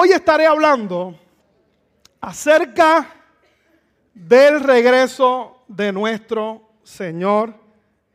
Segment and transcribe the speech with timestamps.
[0.00, 1.18] Hoy estaré hablando
[2.20, 3.16] acerca
[4.14, 7.52] del regreso de nuestro Señor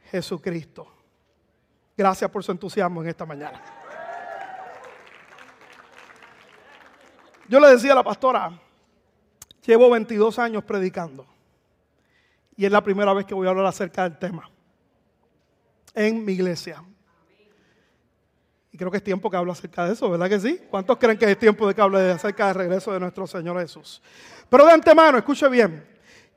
[0.09, 0.87] Jesucristo.
[1.97, 3.61] Gracias por su entusiasmo en esta mañana.
[7.49, 8.57] Yo le decía a la pastora,
[9.65, 11.25] llevo 22 años predicando
[12.55, 14.49] y es la primera vez que voy a hablar acerca del tema
[15.93, 16.81] en mi iglesia.
[18.73, 20.59] Y creo que es tiempo que hable acerca de eso, ¿verdad que sí?
[20.67, 24.01] ¿Cuántos creen que es tiempo de que hable acerca del regreso de nuestro Señor Jesús?
[24.49, 25.85] Pero de antemano, escuche bien,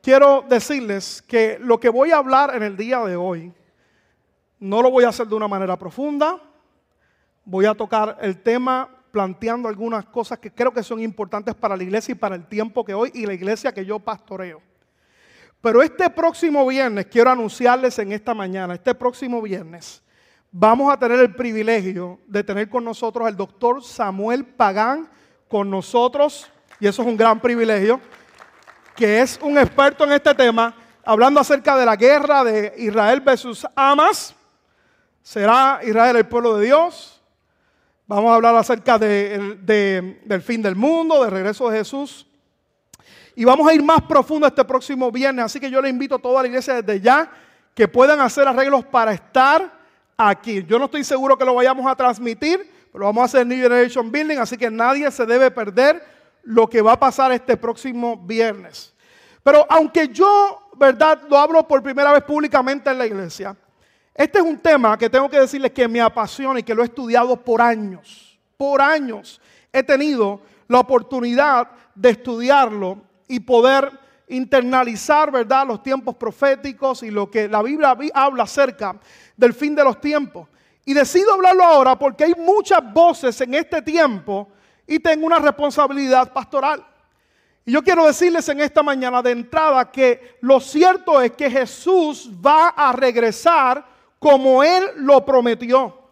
[0.03, 3.55] quiero decirles que lo que voy a hablar en el día de hoy,
[4.61, 6.39] no lo voy a hacer de una manera profunda,
[7.43, 11.85] voy a tocar el tema planteando algunas cosas que creo que son importantes para la
[11.85, 14.61] iglesia y para el tiempo que hoy y la iglesia que yo pastoreo.
[15.63, 20.03] Pero este próximo viernes, quiero anunciarles en esta mañana, este próximo viernes,
[20.59, 25.07] vamos a tener el privilegio de tener con nosotros al doctor Samuel Pagán,
[25.49, 28.01] con nosotros, y eso es un gran privilegio,
[28.95, 33.67] que es un experto en este tema, hablando acerca de la guerra de Israel versus
[33.77, 34.35] Hamas.
[35.23, 37.21] ¿Será Israel el pueblo de Dios?
[38.07, 42.27] Vamos a hablar acerca del fin del mundo, del regreso de Jesús.
[43.35, 46.19] Y vamos a ir más profundo este próximo viernes, así que yo le invito a
[46.19, 47.31] toda la iglesia desde ya
[47.75, 49.76] que puedan hacer arreglos para estar
[50.17, 50.65] aquí.
[50.65, 54.11] Yo no estoy seguro que lo vayamos a transmitir, pero vamos a hacer New Generation
[54.11, 56.03] Building, así que nadie se debe perder
[56.43, 58.95] lo que va a pasar este próximo viernes.
[59.43, 63.57] Pero aunque yo, verdad, lo hablo por primera vez públicamente en la iglesia,
[64.15, 66.87] este es un tema que tengo que decirles que me apasiona y que lo he
[66.87, 68.39] estudiado por años.
[68.57, 69.41] Por años
[69.73, 73.91] he tenido la oportunidad de estudiarlo y poder
[74.29, 78.97] internalizar, ¿verdad?, los tiempos proféticos y lo que la Biblia habla acerca
[79.37, 80.49] del fin de los tiempos.
[80.85, 84.49] Y decido hablarlo ahora porque hay muchas voces en este tiempo
[84.87, 86.85] y tengo una responsabilidad pastoral.
[87.65, 92.31] Y yo quiero decirles en esta mañana de entrada que lo cierto es que Jesús
[92.45, 93.85] va a regresar
[94.21, 96.07] como Él lo prometió.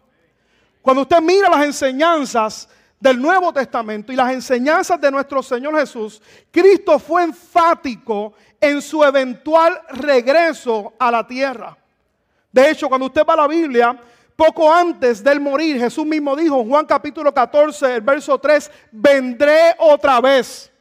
[0.81, 2.67] Cuando usted mira las enseñanzas
[2.99, 6.21] del Nuevo Testamento y las enseñanzas de nuestro Señor Jesús,
[6.51, 11.77] Cristo fue enfático en su eventual regreso a la tierra.
[12.55, 13.99] De hecho, cuando usted va a la Biblia,
[14.33, 19.75] poco antes del morir, Jesús mismo dijo en Juan capítulo 14, el verso 3, vendré
[19.77, 20.71] otra vez.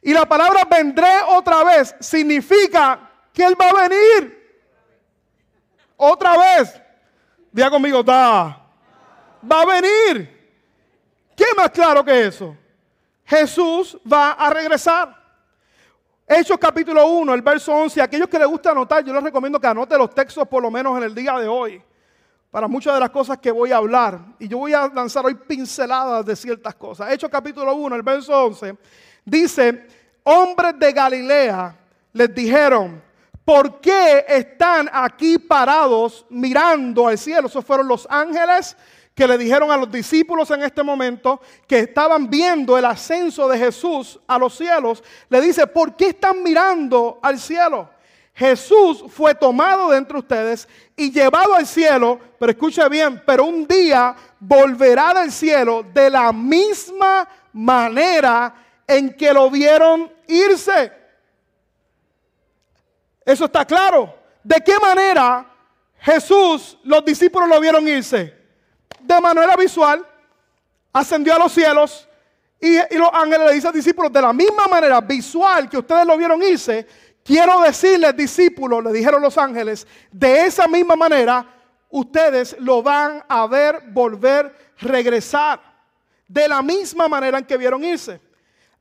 [0.00, 3.00] Y la palabra vendré otra vez significa
[3.32, 4.60] que Él va a venir.
[5.96, 6.80] Otra vez.
[7.50, 8.64] Diga conmigo, da.
[9.42, 10.54] Va a venir.
[11.34, 12.56] ¿Qué más claro que eso?
[13.24, 15.20] Jesús va a regresar.
[16.28, 18.02] Hechos capítulo 1, el verso 11.
[18.02, 20.96] Aquellos que les gusta anotar, yo les recomiendo que anoten los textos por lo menos
[20.98, 21.80] en el día de hoy.
[22.50, 24.18] Para muchas de las cosas que voy a hablar.
[24.40, 27.12] Y yo voy a lanzar hoy pinceladas de ciertas cosas.
[27.12, 28.76] Hechos capítulo 1, el verso 11.
[29.24, 29.86] Dice,
[30.24, 31.76] hombres de Galilea
[32.12, 33.00] les dijeron,
[33.44, 37.46] ¿por qué están aquí parados mirando al cielo?
[37.46, 38.76] Esos fueron los ángeles
[39.16, 43.58] que le dijeron a los discípulos en este momento que estaban viendo el ascenso de
[43.58, 47.88] Jesús a los cielos, le dice, ¿por qué están mirando al cielo?
[48.34, 53.66] Jesús fue tomado de entre ustedes y llevado al cielo, pero escuche bien, pero un
[53.66, 58.54] día volverá del cielo de la misma manera
[58.86, 60.92] en que lo vieron irse.
[63.24, 64.14] Eso está claro.
[64.44, 65.50] ¿De qué manera
[66.00, 68.45] Jesús, los discípulos lo vieron irse?
[69.00, 70.04] De manera visual,
[70.92, 72.08] ascendió a los cielos
[72.60, 76.06] y, los ángeles le dicen a los discípulos, de la misma manera visual que ustedes
[76.06, 76.86] lo vieron irse,
[77.22, 81.46] quiero decirles, discípulos, le dijeron los ángeles, de esa misma manera
[81.90, 85.60] ustedes lo van a ver volver, regresar,
[86.26, 88.20] de la misma manera en que vieron irse.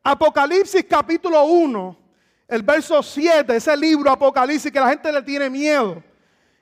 [0.04, 1.98] Apocalipsis capítulo 1,
[2.48, 6.02] el verso 7, ese libro Apocalipsis que la gente le tiene miedo.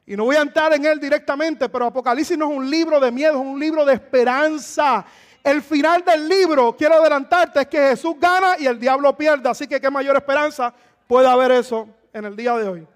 [0.05, 3.11] Y no voy a entrar en él directamente, pero Apocalipsis no es un libro de
[3.11, 5.05] miedo, es un libro de esperanza.
[5.41, 9.49] El final del libro, quiero adelantarte, es que Jesús gana y el diablo pierde.
[9.49, 10.73] Así que qué mayor esperanza
[11.07, 12.87] puede haber eso en el día de hoy.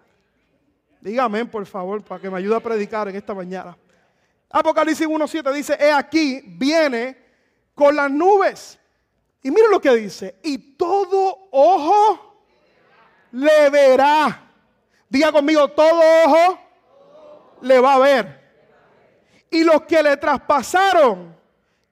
[1.00, 3.78] Dígame, por favor, para que me ayude a predicar en esta mañana.
[4.50, 7.18] Apocalipsis 1.7 dice, he aquí, viene
[7.74, 8.78] con las nubes.
[9.44, 12.44] Y mire lo que dice, y todo ojo
[13.32, 14.44] le verá.
[15.08, 16.67] Diga conmigo, todo ojo
[17.62, 18.48] le va a ver.
[19.50, 21.36] Y los que le traspasaron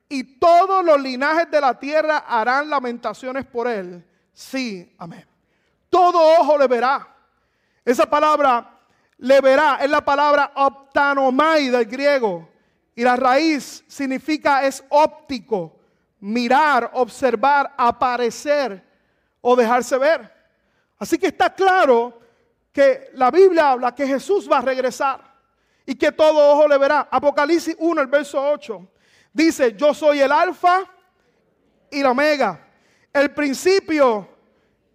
[0.10, 4.06] y todos los linajes de la tierra harán lamentaciones por él.
[4.34, 5.26] Sí, amén.
[5.90, 7.08] Todo ojo le verá.
[7.84, 8.72] Esa palabra
[9.18, 12.50] le verá es la palabra optanomai del griego.
[12.96, 15.78] Y la raíz significa es óptico,
[16.20, 18.84] mirar, observar, aparecer
[19.42, 20.34] o dejarse ver.
[20.98, 22.20] Así que está claro
[22.72, 25.35] que la Biblia habla que Jesús va a regresar
[25.86, 27.08] y que todo ojo le verá.
[27.12, 28.88] Apocalipsis 1, el verso 8,
[29.34, 30.84] dice, yo soy el alfa
[31.92, 32.68] y la omega,
[33.14, 34.28] el principio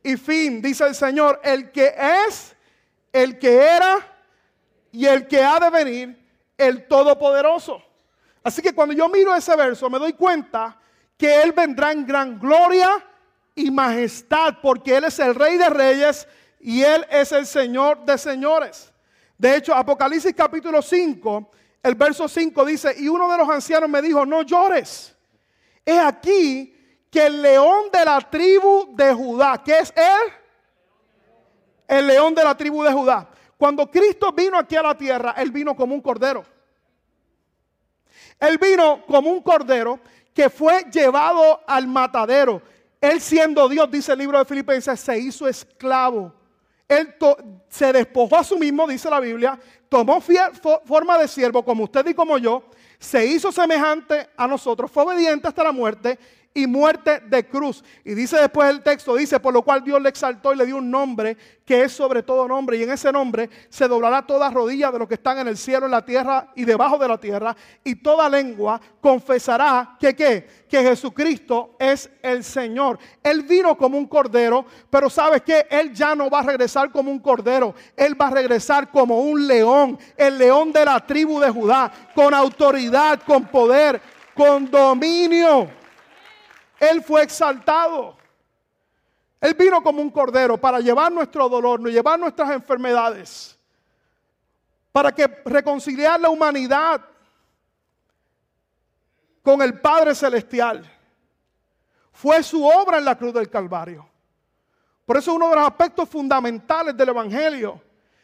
[0.03, 1.95] y fin, dice el Señor, el que
[2.27, 2.57] es,
[3.13, 3.99] el que era
[4.93, 7.83] y el que ha de venir, el todopoderoso.
[8.43, 10.79] Así que cuando yo miro ese verso me doy cuenta
[11.17, 12.89] que Él vendrá en gran gloria
[13.55, 16.27] y majestad, porque Él es el Rey de Reyes
[16.61, 18.90] y Él es el Señor de señores.
[19.41, 21.51] De hecho, Apocalipsis capítulo 5,
[21.83, 25.17] el verso 5 dice, y uno de los ancianos me dijo, no llores.
[25.83, 26.77] Es aquí
[27.11, 30.33] que el león de la tribu de Judá, que es él,
[31.89, 33.31] el león de la tribu de Judá.
[33.57, 36.45] Cuando Cristo vino aquí a la tierra, Él vino como un cordero.
[38.39, 40.01] Él vino como un cordero
[40.35, 42.61] que fue llevado al matadero.
[43.01, 46.40] Él siendo Dios, dice el libro de Filipenses, se hizo esclavo.
[46.91, 47.15] Él
[47.69, 49.57] se despojó a sí mismo, dice la Biblia,
[49.89, 50.21] tomó
[50.85, 52.65] forma de siervo como usted y como yo,
[52.99, 56.19] se hizo semejante a nosotros, fue obediente hasta la muerte
[56.53, 57.85] y muerte de cruz.
[58.05, 60.79] Y dice después el texto, dice, por lo cual Dios le exaltó y le dio
[60.79, 62.77] un nombre que es sobre todo nombre.
[62.77, 65.87] Y en ese nombre se doblará toda rodilla de los que están en el cielo,
[65.87, 67.57] en la tierra y debajo de la tierra.
[67.85, 70.49] Y toda lengua confesará que qué?
[70.69, 72.99] Que Jesucristo es el Señor.
[73.23, 77.13] Él vino como un cordero, pero sabes que Él ya no va a regresar como
[77.13, 77.75] un cordero.
[77.97, 82.35] Él va a regresar como un león, el león de la tribu de Judá, con
[82.35, 84.01] autoridad, con poder,
[84.35, 85.80] con dominio.
[86.81, 88.17] Él fue exaltado.
[89.39, 93.59] Él vino como un cordero para llevar nuestro dolor, llevar nuestras enfermedades,
[94.91, 97.03] para que reconciliar la humanidad
[99.43, 100.91] con el Padre Celestial.
[102.13, 104.07] Fue su obra en la cruz del Calvario.
[105.05, 107.81] Por eso uno de los aspectos fundamentales del Evangelio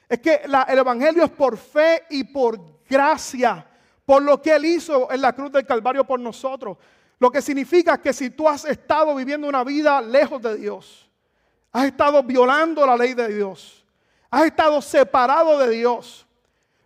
[0.09, 2.59] es que el Evangelio es por fe y por
[2.89, 3.67] gracia,
[4.05, 6.77] por lo que Él hizo en la cruz del Calvario por nosotros.
[7.19, 11.09] Lo que significa que si tú has estado viviendo una vida lejos de Dios,
[11.73, 13.85] has estado violando la ley de Dios,
[14.31, 16.27] has estado separado de Dios,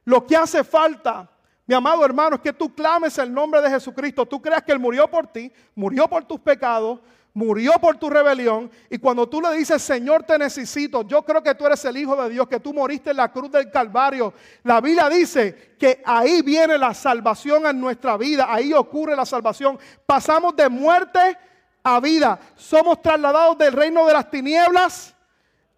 [0.05, 1.29] lo que hace falta,
[1.71, 4.27] mi amado hermano, es que tú clames el nombre de Jesucristo.
[4.27, 6.99] Tú creas que Él murió por ti, murió por tus pecados,
[7.35, 8.71] murió por tu rebelión.
[8.89, 12.21] Y cuando tú le dices, Señor, te necesito, yo creo que tú eres el Hijo
[12.23, 14.33] de Dios, que tú moriste en la cruz del Calvario.
[14.65, 19.79] La Biblia dice que ahí viene la salvación en nuestra vida, ahí ocurre la salvación.
[20.07, 21.39] Pasamos de muerte
[21.83, 22.39] a vida.
[22.57, 25.15] Somos trasladados del reino de las tinieblas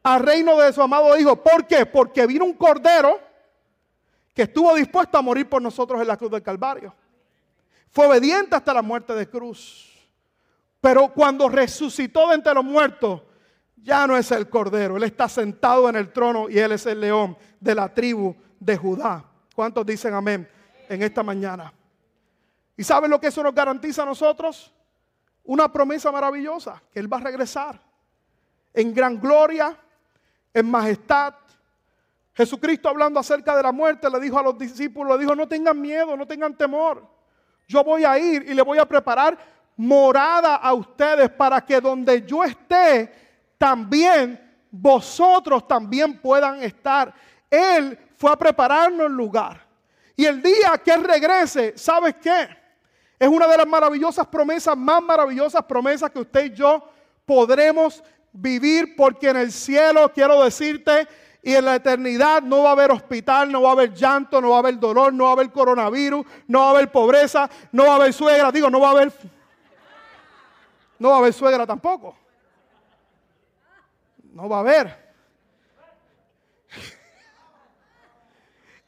[0.03, 1.37] al reino de su amado Hijo.
[1.37, 1.87] ¿Por qué?
[1.87, 3.21] Porque vino un cordero
[4.35, 6.95] que estuvo dispuesto a morir por nosotros en la cruz del Calvario.
[7.91, 9.92] Fue obediente hasta la muerte de cruz.
[10.83, 13.23] Pero cuando resucitó de entre los muertos,
[13.77, 14.97] ya no es el cordero.
[14.97, 18.77] Él está sentado en el trono y él es el león de la tribu de
[18.77, 19.25] Judá.
[19.55, 20.49] ¿Cuántos dicen amén
[20.89, 21.73] en esta mañana?
[22.77, 24.75] ¿Y saben lo que eso nos garantiza a nosotros?
[25.45, 27.81] Una promesa maravillosa, que Él va a regresar
[28.75, 29.79] en gran gloria,
[30.53, 31.35] en majestad.
[32.35, 35.81] Jesucristo hablando acerca de la muerte le dijo a los discípulos, le dijo, no tengan
[35.81, 37.07] miedo, no tengan temor.
[37.69, 42.23] Yo voy a ir y le voy a preparar morada a ustedes para que donde
[42.23, 43.13] yo esté,
[43.59, 47.15] también vosotros también puedan estar.
[47.51, 49.61] Él fue a prepararnos el lugar.
[50.17, 52.49] Y el día que Él regrese, ¿sabes qué?
[53.19, 56.83] Es una de las maravillosas promesas, más maravillosas promesas que usted y yo
[57.25, 61.07] podremos vivir, porque en el cielo, quiero decirte,
[61.43, 64.51] y en la eternidad no va a haber hospital, no va a haber llanto, no
[64.51, 67.87] va a haber dolor, no va a haber coronavirus, no va a haber pobreza, no
[67.87, 69.13] va a haber suegra, digo, no va a haber
[71.03, 72.17] no va a haber suegra tampoco.
[74.33, 75.15] No va a haber.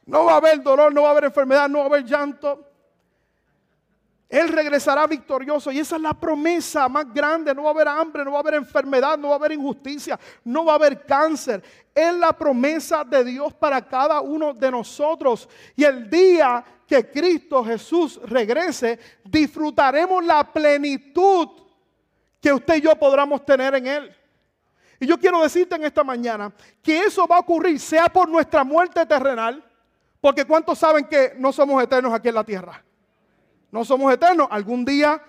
[0.05, 2.71] No va a haber dolor, no va a haber enfermedad, no va a haber llanto.
[4.29, 7.53] Él regresará victorioso y esa es la promesa más grande.
[7.53, 10.17] No va a haber hambre, no va a haber enfermedad, no va a haber injusticia,
[10.45, 11.61] no va a haber cáncer.
[11.93, 15.49] Es la promesa de Dios para cada uno de nosotros.
[15.75, 21.64] Y el día que Cristo Jesús regrese, disfrutaremos la plenitud
[22.45, 24.15] que usted y yo podamos tener en Él.
[24.99, 28.63] Y yo quiero decirte en esta mañana que eso va a ocurrir, sea por nuestra
[28.63, 29.63] muerte terrenal,
[30.21, 32.83] porque ¿cuántos saben que no somos eternos aquí en la tierra?
[33.71, 34.47] No somos eternos.
[34.51, 35.19] Algún día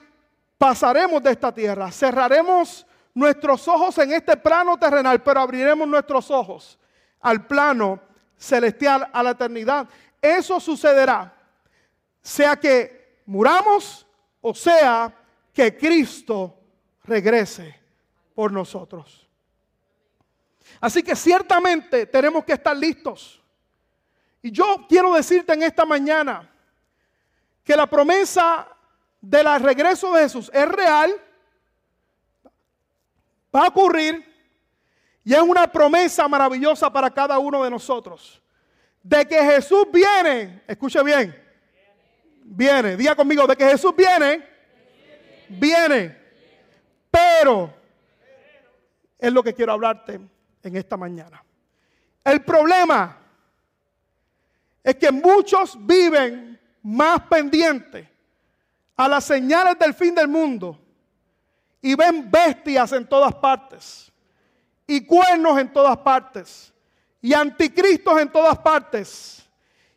[0.59, 6.79] pasaremos de esta tierra, cerraremos nuestros ojos en este plano terrenal, pero abriremos nuestros ojos
[7.23, 7.99] al plano
[8.37, 9.89] celestial, a la eternidad.
[10.21, 11.35] Eso sucederá,
[12.21, 14.07] sea que muramos
[14.43, 15.11] o sea
[15.55, 16.53] que Cristo
[17.07, 17.79] regrese
[18.35, 19.27] por nosotros.
[20.81, 23.43] Así que ciertamente tenemos que estar listos.
[24.43, 26.49] Y yo quiero decirte en esta mañana
[27.65, 28.69] que la promesa
[29.21, 31.13] del regreso de Jesús es real,
[33.55, 34.25] va a ocurrir
[35.25, 38.41] y es una promesa maravillosa para cada uno de nosotros.
[39.03, 41.35] De que Jesús viene, escuche bien,
[42.45, 44.47] viene, diga conmigo, de que Jesús viene,
[45.49, 46.26] viene,
[47.41, 47.73] pero
[49.19, 50.21] es lo que quiero hablarte
[50.63, 51.43] en esta mañana.
[52.25, 53.19] El problema
[54.83, 58.07] es que muchos viven más pendientes
[58.97, 60.79] a las señales del fin del mundo
[61.83, 64.11] y ven bestias en todas partes
[64.87, 66.73] y cuernos en todas partes
[67.21, 69.49] y anticristos en todas partes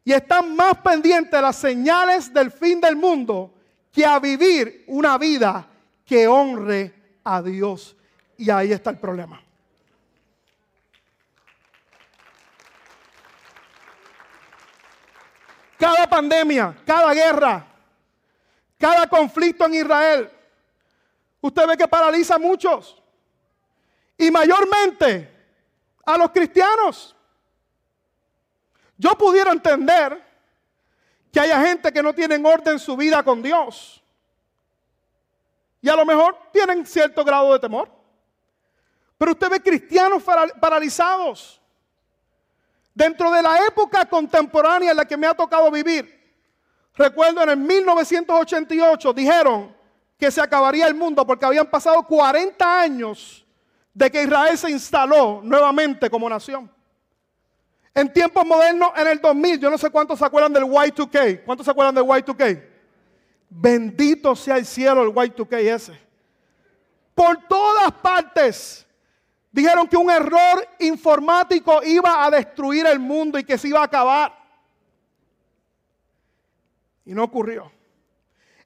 [0.03, 3.53] y están más pendientes de las señales del fin del mundo
[3.91, 5.67] que a vivir una vida
[6.05, 6.98] que honre
[7.35, 7.95] a Dios.
[8.37, 9.41] Y ahí está el problema.
[15.77, 17.65] Cada pandemia, cada guerra,
[18.77, 20.29] cada conflicto en Israel,
[21.41, 23.01] usted ve que paraliza a muchos.
[24.17, 25.29] Y mayormente
[26.05, 27.15] a los cristianos.
[28.97, 30.21] Yo pudiera entender
[31.31, 33.98] que haya gente que no tiene orden su vida con Dios.
[35.81, 37.89] Y a lo mejor tienen cierto grado de temor.
[39.17, 40.23] Pero usted ve cristianos
[40.59, 41.61] paralizados.
[42.93, 46.19] Dentro de la época contemporánea en la que me ha tocado vivir,
[46.95, 49.75] recuerdo en el 1988 dijeron
[50.17, 53.45] que se acabaría el mundo porque habían pasado 40 años
[53.93, 56.69] de que Israel se instaló nuevamente como nación.
[57.93, 61.43] En tiempos modernos, en el 2000, yo no sé cuántos se acuerdan del Y2K.
[61.43, 62.68] ¿Cuántos se acuerdan del Y2K?
[63.49, 65.99] Bendito sea el cielo el Y2K ese.
[67.15, 68.87] Por todas partes
[69.51, 73.85] dijeron que un error informático iba a destruir el mundo y que se iba a
[73.85, 74.37] acabar.
[77.05, 77.71] Y no ocurrió.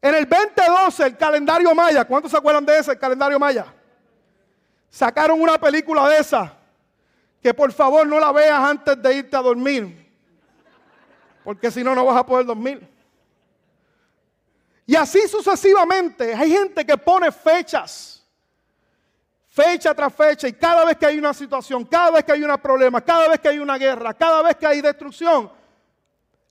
[0.02, 3.74] En el 2012, el calendario maya, ¿cuántos se acuerdan de ese, el calendario maya?
[4.90, 6.58] Sacaron una película de esa
[7.42, 10.12] que por favor no la veas antes de irte a dormir,
[11.44, 12.93] porque si no, no vas a poder dormir.
[14.86, 18.24] Y así sucesivamente, hay gente que pone fechas,
[19.48, 22.58] fecha tras fecha, y cada vez que hay una situación, cada vez que hay un
[22.58, 25.50] problema, cada vez que hay una guerra, cada vez que hay destrucción,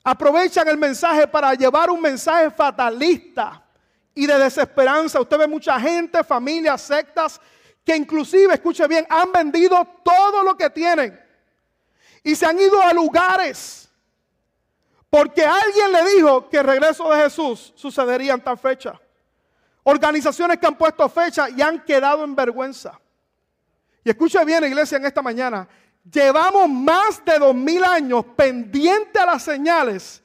[0.02, 3.62] aprovechan el mensaje para llevar un mensaje fatalista
[4.14, 5.20] y de desesperanza.
[5.20, 7.40] Usted ve mucha gente, familias, sectas
[7.84, 11.20] que inclusive, escuche bien, han vendido todo lo que tienen
[12.22, 13.81] y se han ido a lugares
[15.12, 18.98] porque alguien le dijo que el regreso de Jesús sucedería en tal fecha.
[19.82, 22.98] Organizaciones que han puesto fecha y han quedado en vergüenza.
[24.02, 25.68] Y escuche bien, iglesia, en esta mañana,
[26.10, 30.22] llevamos más de dos mil años pendiente a las señales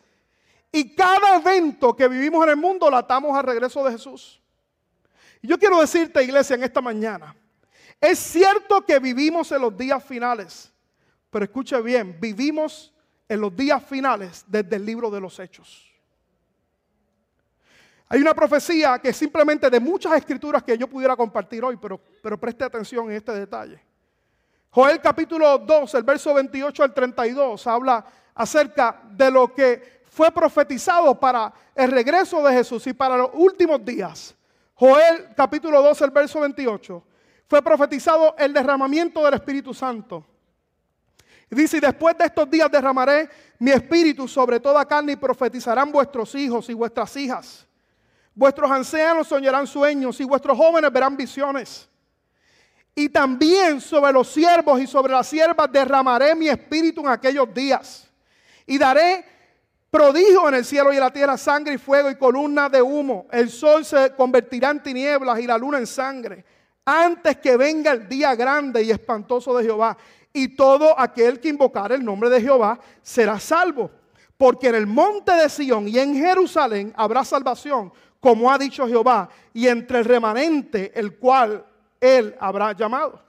[0.72, 4.42] y cada evento que vivimos en el mundo la atamos al regreso de Jesús.
[5.42, 7.36] Y yo quiero decirte, iglesia, en esta mañana,
[8.00, 10.72] es cierto que vivimos en los días finales,
[11.30, 12.94] pero escuche bien, vivimos
[13.30, 15.84] en los días finales desde el libro de los hechos.
[18.10, 22.40] Hay una profecía que simplemente de muchas escrituras que yo pudiera compartir hoy, pero, pero
[22.40, 23.82] preste atención en este detalle.
[24.70, 28.06] Joel capítulo 2, el verso 28 al 32, habla
[28.36, 33.84] acerca de lo que fue profetizado para el regreso de Jesús y para los últimos
[33.84, 34.36] días.
[34.76, 37.04] Joel capítulo 2, el verso 28
[37.48, 40.26] fue profetizado el derramamiento del Espíritu Santo.
[41.56, 46.36] Dice, y después de estos días derramaré mi espíritu sobre toda carne y profetizarán vuestros
[46.36, 47.66] hijos y vuestras hijas.
[48.36, 51.88] Vuestros ancianos soñarán sueños y vuestros jóvenes verán visiones.
[52.94, 58.08] Y también sobre los siervos y sobre las siervas derramaré mi espíritu en aquellos días.
[58.66, 59.24] Y daré
[59.90, 63.28] prodigio en el cielo y en la tierra, sangre y fuego y columna de humo.
[63.32, 66.46] El sol se convertirá en tinieblas y la luna en sangre
[66.88, 69.98] antes que venga el día grande y espantoso de Jehová.
[70.38, 73.90] Y todo aquel que invocar el nombre de Jehová será salvo.
[74.38, 79.30] Porque en el monte de Sión y en Jerusalén habrá salvación, como ha dicho Jehová,
[79.52, 81.66] y entre el remanente el cual
[82.00, 83.20] él habrá llamado.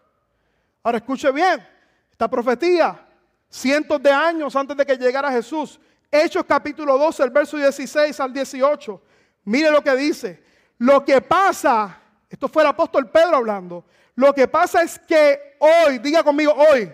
[0.82, 1.66] Ahora escuche bien,
[2.12, 3.08] esta profetía,
[3.48, 8.34] cientos de años antes de que llegara Jesús, Hechos capítulo 12, el verso 16 al
[8.34, 9.02] 18,
[9.44, 10.42] mire lo que dice,
[10.76, 13.84] lo que pasa esto fue el apóstol Pedro hablando.
[14.14, 16.92] Lo que pasa es que hoy, diga conmigo hoy,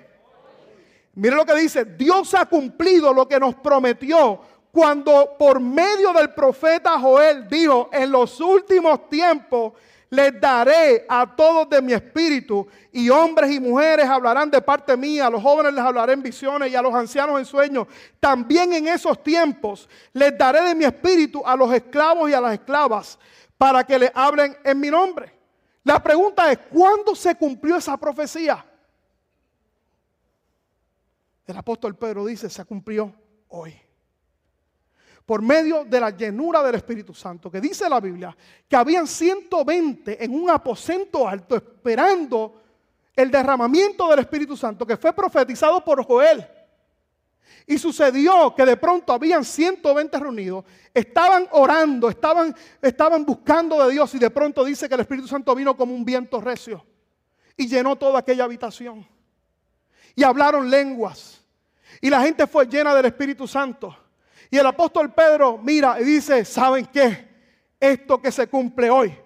[1.14, 4.40] mire lo que dice, Dios ha cumplido lo que nos prometió
[4.74, 9.72] cuando por medio del profeta Joel dijo, en los últimos tiempos
[10.10, 15.26] les daré a todos de mi espíritu y hombres y mujeres hablarán de parte mía,
[15.26, 17.86] a los jóvenes les hablaré en visiones y a los ancianos en sueños.
[18.18, 22.54] También en esos tiempos les daré de mi espíritu a los esclavos y a las
[22.54, 23.18] esclavas
[23.56, 25.32] para que le hablen en mi nombre.
[25.84, 28.64] La pregunta es, ¿cuándo se cumplió esa profecía?
[31.46, 33.12] El apóstol Pedro dice, se cumplió
[33.48, 33.74] hoy
[35.24, 38.36] por medio de la llenura del Espíritu Santo, que dice la Biblia
[38.68, 42.60] que habían 120 en un aposento alto esperando
[43.16, 46.46] el derramamiento del Espíritu Santo, que fue profetizado por Joel.
[47.66, 54.14] Y sucedió que de pronto habían 120 reunidos, estaban orando, estaban, estaban buscando de Dios
[54.14, 56.84] y de pronto dice que el Espíritu Santo vino como un viento recio
[57.56, 59.06] y llenó toda aquella habitación.
[60.14, 61.44] Y hablaron lenguas.
[62.00, 63.96] Y la gente fue llena del Espíritu Santo.
[64.50, 67.28] Y el apóstol Pedro mira y dice, ¿saben qué?
[67.80, 69.16] Esto que se cumple hoy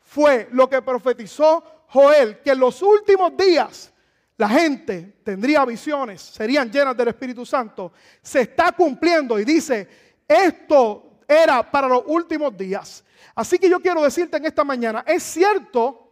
[0.00, 3.92] fue lo que profetizó Joel, que en los últimos días
[4.36, 7.92] la gente tendría visiones, serían llenas del Espíritu Santo.
[8.20, 9.88] Se está cumpliendo y dice,
[10.28, 13.02] esto era para los últimos días.
[13.34, 16.05] Así que yo quiero decirte en esta mañana, es cierto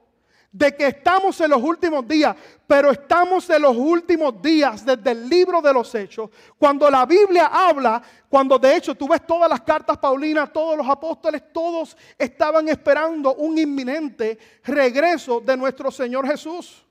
[0.54, 5.28] de que estamos en los últimos días, pero estamos en los últimos días desde el
[5.28, 6.30] libro de los hechos.
[6.56, 10.88] Cuando la Biblia habla, cuando de hecho tú ves todas las cartas paulinas, todos los
[10.88, 16.87] apóstoles, todos estaban esperando un inminente regreso de nuestro Señor Jesús.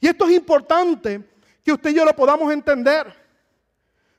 [0.00, 1.22] Y esto es importante
[1.64, 3.14] que usted y yo lo podamos entender.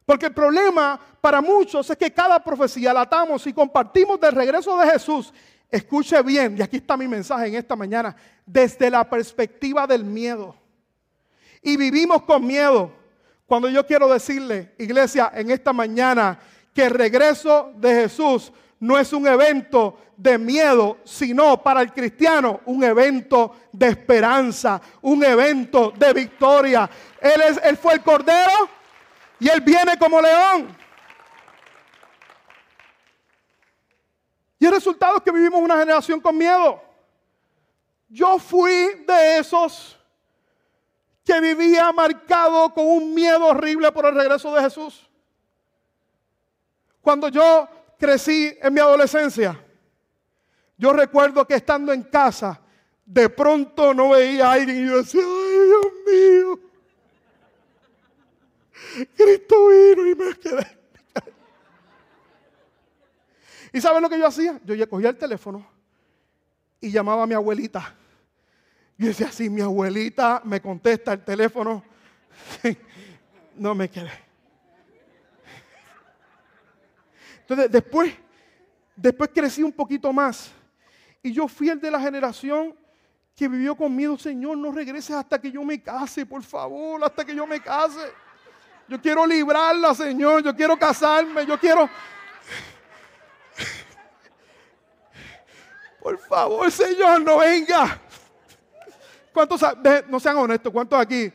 [0.05, 4.77] Porque el problema para muchos es que cada profecía la atamos y compartimos del regreso
[4.77, 5.33] de Jesús
[5.73, 8.15] Escuche bien, y aquí está mi mensaje en esta mañana,
[8.45, 10.55] desde la perspectiva del miedo.
[11.63, 12.91] Y vivimos con miedo.
[13.47, 16.37] Cuando yo quiero decirle, iglesia, en esta mañana,
[16.75, 22.61] que el regreso de Jesús no es un evento de miedo, sino para el cristiano
[22.65, 26.87] un evento de esperanza, un evento de victoria.
[27.19, 28.69] Él, es, él fue el cordero
[29.39, 30.82] y él viene como león.
[34.59, 36.81] Y el resultado es que vivimos una generación con miedo.
[38.07, 39.97] Yo fui de esos
[41.23, 45.09] que vivía marcado con un miedo horrible por el regreso de Jesús.
[47.01, 49.59] Cuando yo crecí en mi adolescencia,
[50.77, 52.59] yo recuerdo que estando en casa,
[53.05, 56.59] de pronto no veía a alguien y yo decía, ay Dios mío,
[59.15, 60.82] Cristo vino y me quedé
[63.73, 64.59] ¿Y saben lo que yo hacía?
[64.63, 65.65] Yo ya cogía el teléfono
[66.79, 67.95] y llamaba a mi abuelita.
[68.97, 71.83] Y decía, si mi abuelita me contesta el teléfono,
[73.57, 74.11] no me quedé.
[77.39, 78.13] Entonces, después,
[78.95, 80.51] después crecí un poquito más.
[81.21, 82.75] Y yo fui el de la generación
[83.35, 87.35] que vivió conmigo, Señor, no regreses hasta que yo me case, por favor, hasta que
[87.35, 88.11] yo me case.
[88.87, 91.89] Yo quiero librarla, Señor, yo quiero casarme, yo quiero,
[96.01, 97.99] por favor, Señor, no venga.
[99.33, 99.61] ¿Cuántos,
[100.07, 101.31] no sean honestos, cuántos aquí?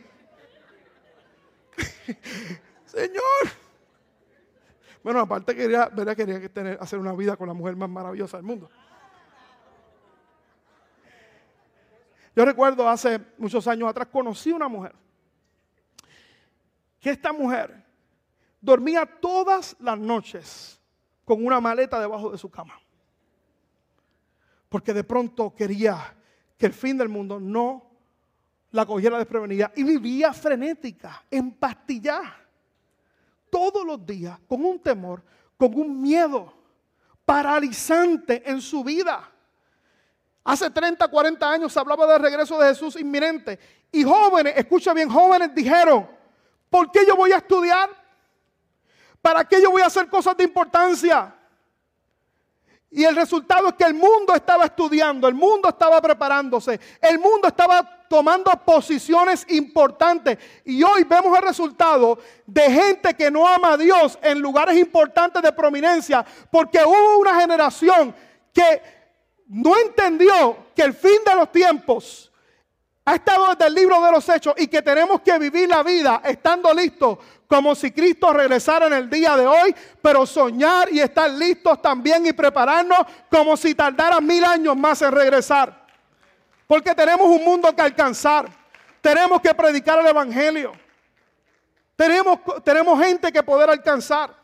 [2.85, 3.22] Señor.
[5.02, 6.16] Bueno, aparte quería, ¿verdad?
[6.16, 8.70] quería tener, hacer una vida con la mujer más maravillosa del mundo.
[12.37, 14.94] Yo recuerdo hace muchos años atrás conocí una mujer.
[17.00, 17.85] Que esta mujer
[18.61, 20.77] dormía todas las noches
[21.28, 22.80] con una maleta debajo de su cama.
[24.70, 26.16] Porque de pronto quería
[26.56, 27.84] que el fin del mundo no
[28.70, 32.34] la cogiera desprevenida y vivía frenética, empastillada,
[33.50, 35.22] todos los días con un temor,
[35.58, 36.50] con un miedo
[37.26, 39.30] paralizante en su vida.
[40.44, 43.58] Hace 30, 40 años se hablaba del regreso de Jesús inminente.
[43.92, 46.08] Y jóvenes, escucha bien, jóvenes dijeron,
[46.70, 48.07] ¿por qué yo voy a estudiar?
[49.20, 51.35] ¿Para qué yo voy a hacer cosas de importancia?
[52.90, 57.48] Y el resultado es que el mundo estaba estudiando, el mundo estaba preparándose, el mundo
[57.48, 60.38] estaba tomando posiciones importantes.
[60.64, 65.42] Y hoy vemos el resultado de gente que no ama a Dios en lugares importantes
[65.42, 68.14] de prominencia, porque hubo una generación
[68.54, 68.83] que
[69.48, 72.27] no entendió que el fin de los tiempos
[73.08, 76.20] ha estado desde el libro de los hechos y que tenemos que vivir la vida
[76.26, 77.16] estando listos
[77.46, 82.26] como si Cristo regresara en el día de hoy, pero soñar y estar listos también
[82.26, 82.98] y prepararnos
[83.30, 85.86] como si tardara mil años más en regresar.
[86.66, 88.50] Porque tenemos un mundo que alcanzar,
[89.00, 90.74] tenemos que predicar el Evangelio,
[91.96, 94.36] tenemos, tenemos gente que poder alcanzar.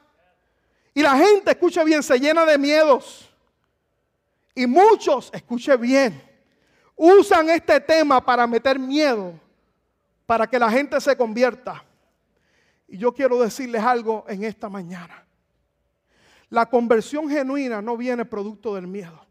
[0.95, 3.29] Y la gente, escuche bien, se llena de miedos.
[4.55, 6.34] Y muchos, escuche bien,
[6.97, 9.33] usan este tema para meter miedo,
[10.27, 11.85] para que la gente se convierta.
[12.87, 15.25] Y yo quiero decirles algo en esta mañana.
[16.51, 19.24] La conversión genuina no viene producto del miedo.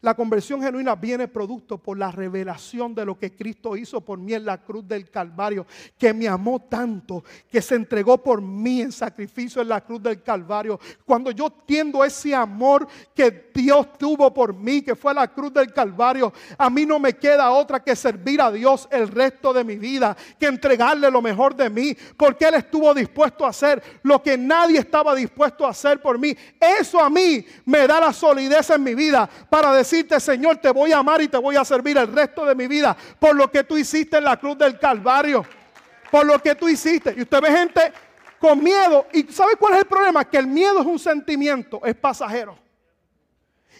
[0.00, 4.34] La conversión genuina viene producto por la revelación de lo que Cristo hizo por mí
[4.34, 5.66] en la cruz del Calvario,
[5.98, 10.22] que me amó tanto, que se entregó por mí en sacrificio en la cruz del
[10.22, 10.78] Calvario.
[11.04, 15.72] Cuando yo tiendo ese amor que Dios tuvo por mí, que fue la cruz del
[15.72, 19.76] Calvario, a mí no me queda otra que servir a Dios el resto de mi
[19.76, 24.36] vida, que entregarle lo mejor de mí, porque Él estuvo dispuesto a hacer lo que
[24.36, 26.36] nadie estaba dispuesto a hacer por mí.
[26.60, 30.92] Eso a mí me da la solidez en mi vida para decirte, Señor, te voy
[30.92, 33.64] a amar y te voy a servir el resto de mi vida por lo que
[33.64, 35.44] tú hiciste en la cruz del Calvario.
[36.10, 37.14] Por lo que tú hiciste.
[37.16, 37.92] Y usted ve gente
[38.38, 39.06] con miedo.
[39.12, 40.24] ¿Y sabe cuál es el problema?
[40.24, 42.56] Que el miedo es un sentimiento, es pasajero.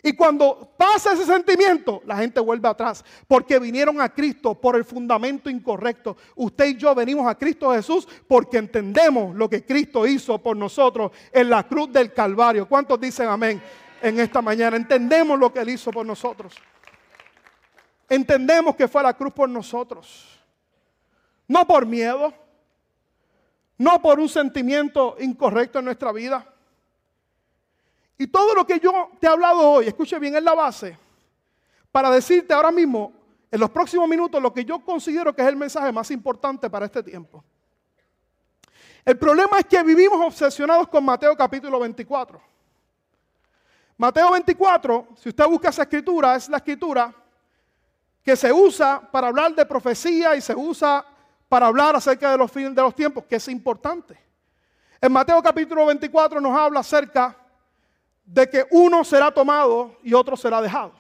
[0.03, 3.05] Y cuando pasa ese sentimiento, la gente vuelve atrás.
[3.27, 6.17] Porque vinieron a Cristo por el fundamento incorrecto.
[6.35, 11.13] Usted y yo venimos a Cristo Jesús porque entendemos lo que Cristo hizo por nosotros
[11.33, 12.69] en la cruz del Calvario.
[12.69, 13.61] ¿Cuántos dicen amén?
[14.03, 14.77] En esta mañana.
[14.77, 16.55] Entendemos lo que Él hizo por nosotros.
[18.09, 20.39] Entendemos que fue la cruz por nosotros.
[21.49, 22.33] No por miedo.
[23.79, 26.47] No por un sentimiento incorrecto en nuestra vida.
[28.19, 30.99] Y todo lo que yo te he hablado hoy, escuche bien, es la base
[31.97, 33.11] para decirte ahora mismo,
[33.51, 36.85] en los próximos minutos, lo que yo considero que es el mensaje más importante para
[36.85, 37.43] este tiempo.
[39.03, 42.39] El problema es que vivimos obsesionados con Mateo capítulo 24.
[43.99, 47.15] Mateo 24, si usted busca esa escritura, es la escritura
[48.23, 51.05] que se usa para hablar de profecía y se usa
[51.49, 54.19] para hablar acerca de los fines de los tiempos, que es importante.
[55.01, 57.37] En Mateo capítulo 24 nos habla acerca
[58.25, 60.93] de que uno será tomado y otro será dejado.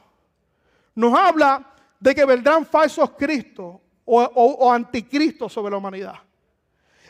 [0.94, 6.14] Nos habla de que vendrán falsos cristos o, o anticristos sobre la humanidad.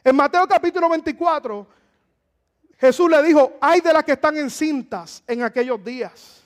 [0.03, 1.76] En Mateo capítulo 24
[2.79, 6.43] Jesús le dijo, hay de las que están encintas en aquellos días.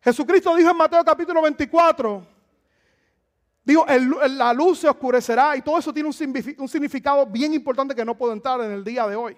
[0.00, 2.26] Jesucristo dijo en Mateo capítulo 24,
[3.64, 3.86] dijo,
[4.28, 8.32] la luz se oscurecerá y todo eso tiene un significado bien importante que no puedo
[8.32, 9.36] entrar en el día de hoy.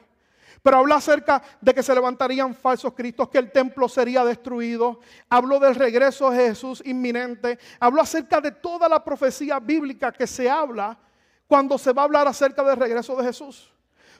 [0.63, 4.99] Pero habla acerca de que se levantarían falsos cristos, que el templo sería destruido.
[5.29, 7.59] Habló del regreso de Jesús inminente.
[7.79, 10.99] Habló acerca de toda la profecía bíblica que se habla
[11.47, 13.73] cuando se va a hablar acerca del regreso de Jesús.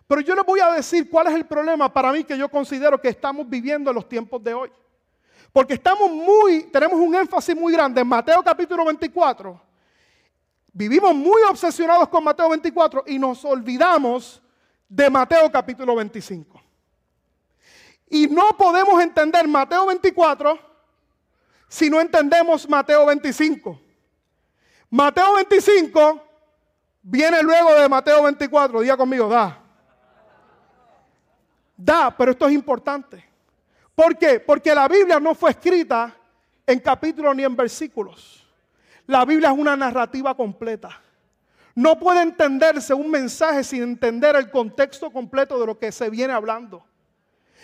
[0.07, 3.01] Pero yo les voy a decir cuál es el problema para mí que yo considero
[3.01, 4.71] que estamos viviendo en los tiempos de hoy.
[5.53, 9.61] Porque estamos muy, tenemos un énfasis muy grande en Mateo capítulo 24.
[10.73, 14.43] Vivimos muy obsesionados con Mateo 24 y nos olvidamos
[14.89, 16.61] de Mateo capítulo 25.
[18.11, 20.59] Y no podemos entender Mateo 24
[21.69, 23.81] si no entendemos Mateo 25.
[24.91, 26.23] Mateo 25
[27.03, 28.83] viene luego de Mateo 24.
[28.83, 29.66] Diga conmigo, da
[31.77, 33.25] da, pero esto es importante.
[33.95, 34.41] ¿Por qué?
[34.41, 36.15] Porque la Biblia no fue escrita
[36.67, 38.47] en capítulos ni en versículos.
[39.07, 41.01] La Biblia es una narrativa completa.
[41.75, 46.33] No puede entenderse un mensaje sin entender el contexto completo de lo que se viene
[46.33, 46.85] hablando.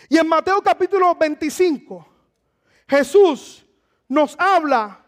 [0.09, 2.07] Y en Mateo capítulo 25,
[2.87, 3.65] Jesús
[4.07, 4.99] nos habla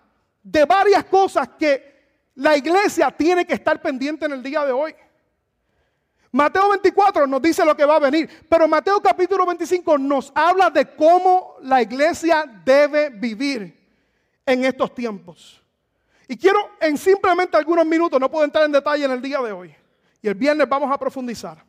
[0.41, 1.95] de varias cosas que
[2.35, 4.95] la iglesia tiene que estar pendiente en el día de hoy.
[6.35, 10.69] Mateo 24 nos dice lo que va a venir, pero Mateo capítulo 25 nos habla
[10.69, 13.73] de cómo la iglesia debe vivir
[14.45, 15.63] en estos tiempos.
[16.27, 19.53] Y quiero en simplemente algunos minutos, no puedo entrar en detalle en el día de
[19.53, 19.73] hoy,
[20.21, 21.63] y el viernes vamos a profundizar,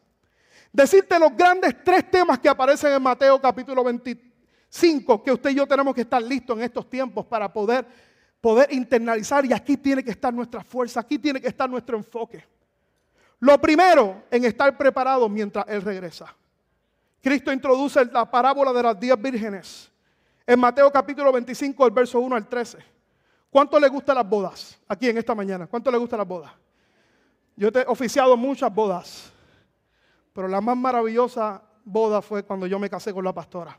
[0.72, 5.66] decirte los grandes tres temas que aparecen en Mateo capítulo 25, que usted y yo
[5.68, 7.86] tenemos que estar listos en estos tiempos para poder,
[8.40, 12.55] poder internalizar, y aquí tiene que estar nuestra fuerza, aquí tiene que estar nuestro enfoque.
[13.40, 16.34] Lo primero en estar preparado mientras Él regresa.
[17.20, 19.90] Cristo introduce la parábola de las diez vírgenes
[20.46, 22.78] en Mateo capítulo 25, el verso 1 al 13.
[23.50, 25.66] ¿Cuánto le gustan las bodas aquí en esta mañana?
[25.66, 26.52] ¿Cuánto le gustan las bodas?
[27.56, 29.32] Yo he oficiado muchas bodas,
[30.32, 33.78] pero la más maravillosa boda fue cuando yo me casé con la pastora.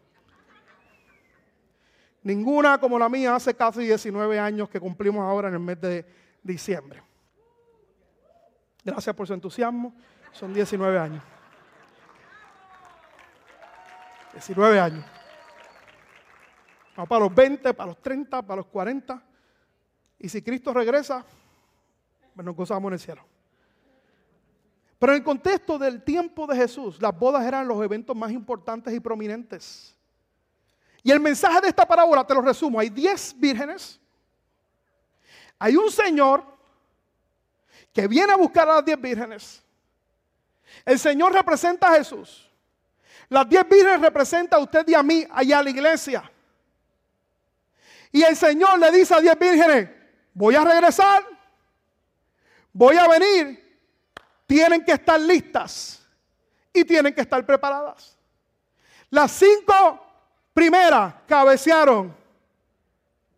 [2.23, 6.05] Ninguna como la mía hace casi 19 años que cumplimos ahora en el mes de
[6.43, 7.06] diciembre.
[8.87, 9.93] Gracias por su entusiasmo.
[10.31, 11.21] Son 19 años.
[14.31, 15.05] 19 años.
[16.95, 19.21] Vamos para los 20, para los 30, para los 40.
[20.19, 21.25] Y si Cristo regresa,
[22.33, 23.25] pues nos gozamos en el cielo.
[24.97, 28.93] Pero en el contexto del tiempo de Jesús, las bodas eran los eventos más importantes
[28.93, 29.97] y prominentes.
[31.03, 33.99] Y el mensaje de esta parábola, te lo resumo, hay 10 vírgenes,
[35.59, 36.56] hay un señor
[37.97, 39.63] que viene a buscar a las 10 vírgenes.
[40.85, 42.47] El Señor representa a Jesús.
[43.27, 46.31] Las 10 vírgenes representan a usted y a mí allá a la iglesia.
[48.11, 49.89] Y el Señor le dice a 10 vírgenes,
[50.31, 51.25] voy a regresar,
[52.71, 53.81] voy a venir
[54.45, 56.07] tienen que estar listas
[56.71, 58.15] y tienen que estar preparadas.
[59.09, 60.05] Las cinco
[60.53, 62.15] primeras cabecearon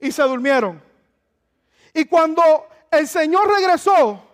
[0.01, 0.83] y se durmieron.
[1.93, 4.25] Y cuando el Señor regresó,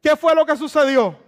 [0.00, 1.18] ¿qué fue lo que sucedió?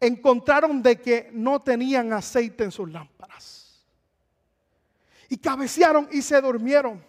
[0.00, 3.84] Encontraron de que no tenían aceite en sus lámparas.
[5.28, 7.04] Y cabecearon y se durmieron.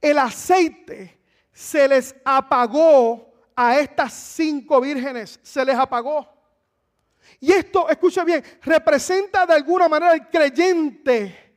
[0.00, 1.20] El aceite
[1.52, 6.28] se les apagó a estas cinco vírgenes se les apagó.
[7.40, 11.56] Y esto, escucha bien, representa de alguna manera el creyente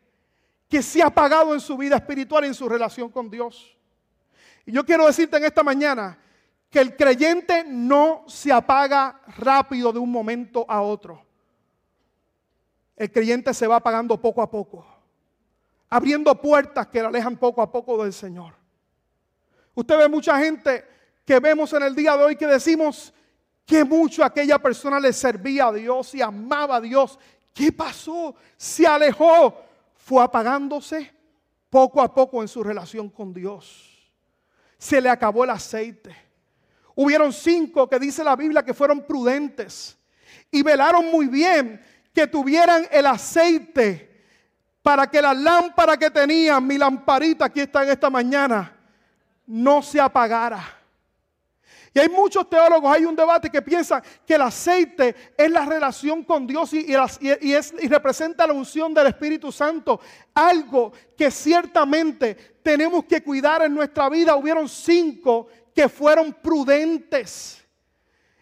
[0.67, 3.77] que se ha apagado en su vida espiritual y en su relación con Dios.
[4.65, 6.17] Y yo quiero decirte en esta mañana
[6.75, 11.25] que el creyente no se apaga rápido de un momento a otro.
[12.97, 14.85] El creyente se va apagando poco a poco,
[15.89, 18.55] abriendo puertas que le alejan poco a poco del Señor.
[19.73, 20.83] Usted ve mucha gente
[21.23, 23.13] que vemos en el día de hoy que decimos
[23.65, 27.17] que mucho aquella persona le servía a Dios y amaba a Dios.
[27.53, 28.35] ¿Qué pasó?
[28.57, 29.61] Se alejó.
[29.93, 31.09] Fue apagándose
[31.69, 34.13] poco a poco en su relación con Dios.
[34.77, 36.24] Se le acabó el aceite.
[36.95, 39.97] Hubieron cinco que dice la Biblia que fueron prudentes
[40.49, 41.81] y velaron muy bien
[42.13, 44.15] que tuvieran el aceite
[44.81, 48.73] para que la lámpara que tenían, mi lamparita aquí está en esta mañana,
[49.47, 50.63] no se apagara.
[51.93, 56.23] Y hay muchos teólogos, hay un debate que piensan que el aceite es la relación
[56.23, 60.01] con Dios y, y, representa la unción del Espíritu Santo.
[60.33, 64.35] Algo que ciertamente tenemos que cuidar en nuestra vida.
[64.35, 67.61] Hubieron cinco que fueron prudentes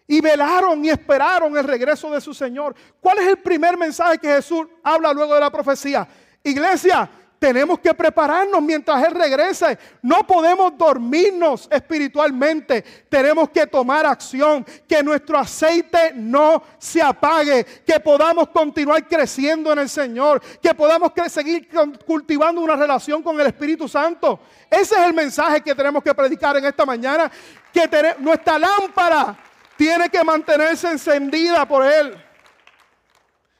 [0.05, 2.75] y velaron y esperaron el regreso de su Señor.
[3.01, 6.07] ¿Cuál es el primer mensaje que Jesús habla luego de la profecía?
[6.43, 7.09] Iglesia,
[7.43, 9.77] tenemos que prepararnos mientras Él regrese.
[10.01, 12.81] No podemos dormirnos espiritualmente.
[13.09, 14.65] Tenemos que tomar acción.
[14.87, 17.65] Que nuestro aceite no se apague.
[17.85, 20.41] Que podamos continuar creciendo en el Señor.
[20.61, 21.67] Que podamos seguir
[22.05, 24.39] cultivando una relación con el Espíritu Santo.
[24.69, 27.29] Ese es el mensaje que tenemos que predicar en esta mañana.
[27.73, 29.37] Que nuestra lámpara
[29.75, 32.15] tiene que mantenerse encendida por Él.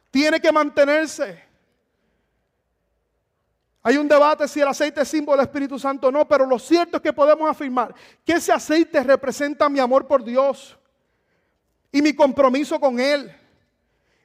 [0.09, 1.51] Tiene que mantenerse.
[3.85, 6.57] Hay un debate si el aceite es símbolo del Espíritu Santo o no, pero lo
[6.57, 7.93] cierto es que podemos afirmar
[8.23, 10.77] que ese aceite representa mi amor por Dios
[11.91, 13.35] y mi compromiso con Él,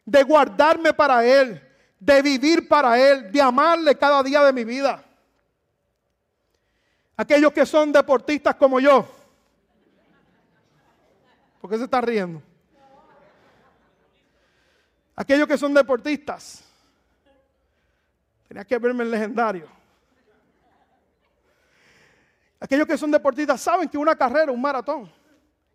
[0.04, 1.60] de guardarme para Él,
[1.98, 5.04] de vivir para Él, de amarle cada día de mi vida.
[7.16, 9.04] Aquellos que son deportistas como yo,
[11.60, 12.40] ¿por qué se está riendo?
[15.16, 16.67] Aquellos que son deportistas,
[18.48, 19.68] Tenía que verme el legendario.
[22.58, 25.12] Aquellos que son deportistas saben que una carrera, un maratón,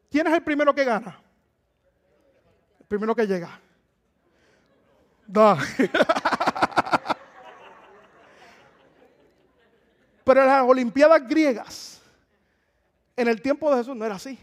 [0.10, 1.18] ¿quién es el primero que gana?
[2.80, 3.60] El primero que llega.
[5.26, 5.58] Da.
[10.26, 12.02] Pero en las Olimpiadas griegas,
[13.16, 14.40] en el tiempo de Jesús no era así.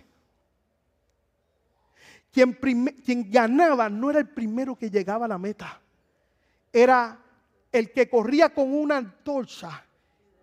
[2.32, 5.80] Quien, quien ganaba no era el primero que llegaba a la meta,
[6.72, 7.18] era
[7.72, 9.84] el que corría con una antorcha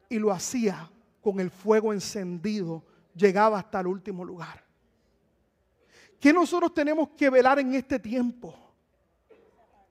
[0.10, 0.90] y lo hacía
[1.22, 2.84] con el fuego encendido,
[3.16, 4.63] llegaba hasta el último lugar.
[6.20, 8.56] ¿Qué nosotros tenemos que velar en este tiempo?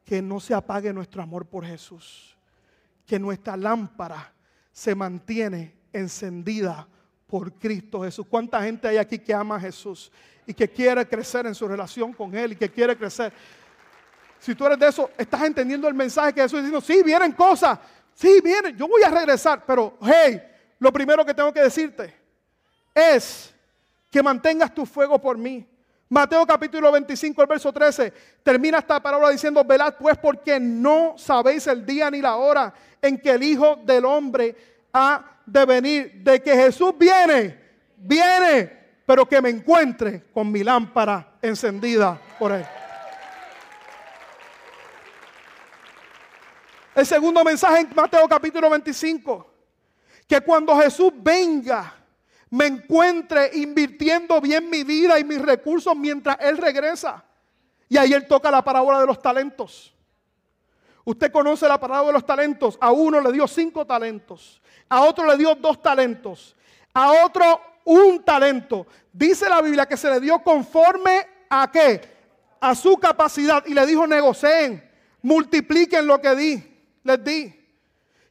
[0.05, 2.37] Que no se apague nuestro amor por Jesús.
[3.05, 4.33] Que nuestra lámpara
[4.73, 6.89] se mantiene encendida
[7.27, 8.27] por Cristo Jesús.
[8.29, 10.11] ¿Cuánta gente hay aquí que ama a Jesús
[10.47, 13.33] y que quiere crecer en su relación con Él y que quiere crecer?
[14.39, 17.79] Si tú eres de eso, estás entendiendo el mensaje que Jesús diciendo, sí, vienen cosas,
[18.15, 20.43] sí, vienen, yo voy a regresar, pero hey,
[20.79, 22.15] lo primero que tengo que decirte
[22.95, 23.55] es
[24.11, 25.67] que mantengas tu fuego por mí.
[26.09, 31.67] Mateo capítulo 25, el verso 13, termina esta palabra diciendo, velad pues porque no sabéis
[31.67, 32.73] el día ni la hora
[33.03, 34.55] en que el Hijo del Hombre
[34.93, 37.59] ha de venir, de que Jesús viene,
[37.97, 38.73] viene,
[39.05, 42.65] pero que me encuentre con mi lámpara encendida por él.
[46.97, 49.47] El segundo mensaje en Mateo capítulo 25,
[50.27, 51.95] que cuando Jesús venga,
[52.49, 57.23] me encuentre invirtiendo bien mi vida y mis recursos mientras Él regresa.
[57.87, 59.95] Y ahí él toca la parábola de los talentos.
[61.05, 62.79] Usted conoce la parábola de los talentos.
[62.81, 64.63] A uno le dio cinco talentos.
[64.89, 66.57] A otro le dio dos talentos.
[66.95, 68.87] A otro un talento.
[69.13, 72.01] Dice la Biblia que se le dio conforme a qué?
[72.59, 73.63] A su capacidad.
[73.67, 74.83] Y le dijo, negocien,
[75.21, 76.76] multipliquen lo que di.
[77.07, 77.67] Les di.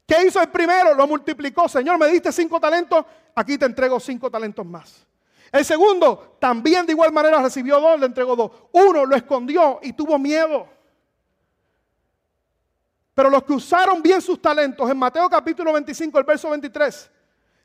[0.05, 0.93] ¿Qué hizo el primero?
[0.93, 1.67] Lo multiplicó.
[1.67, 3.05] Señor, me diste cinco talentos.
[3.33, 5.05] Aquí te entrego cinco talentos más.
[5.51, 8.51] El segundo también de igual manera recibió dos, le entregó dos.
[8.73, 10.67] Uno lo escondió y tuvo miedo.
[13.13, 17.09] Pero los que usaron bien sus talentos, en Mateo capítulo 25, el verso 23,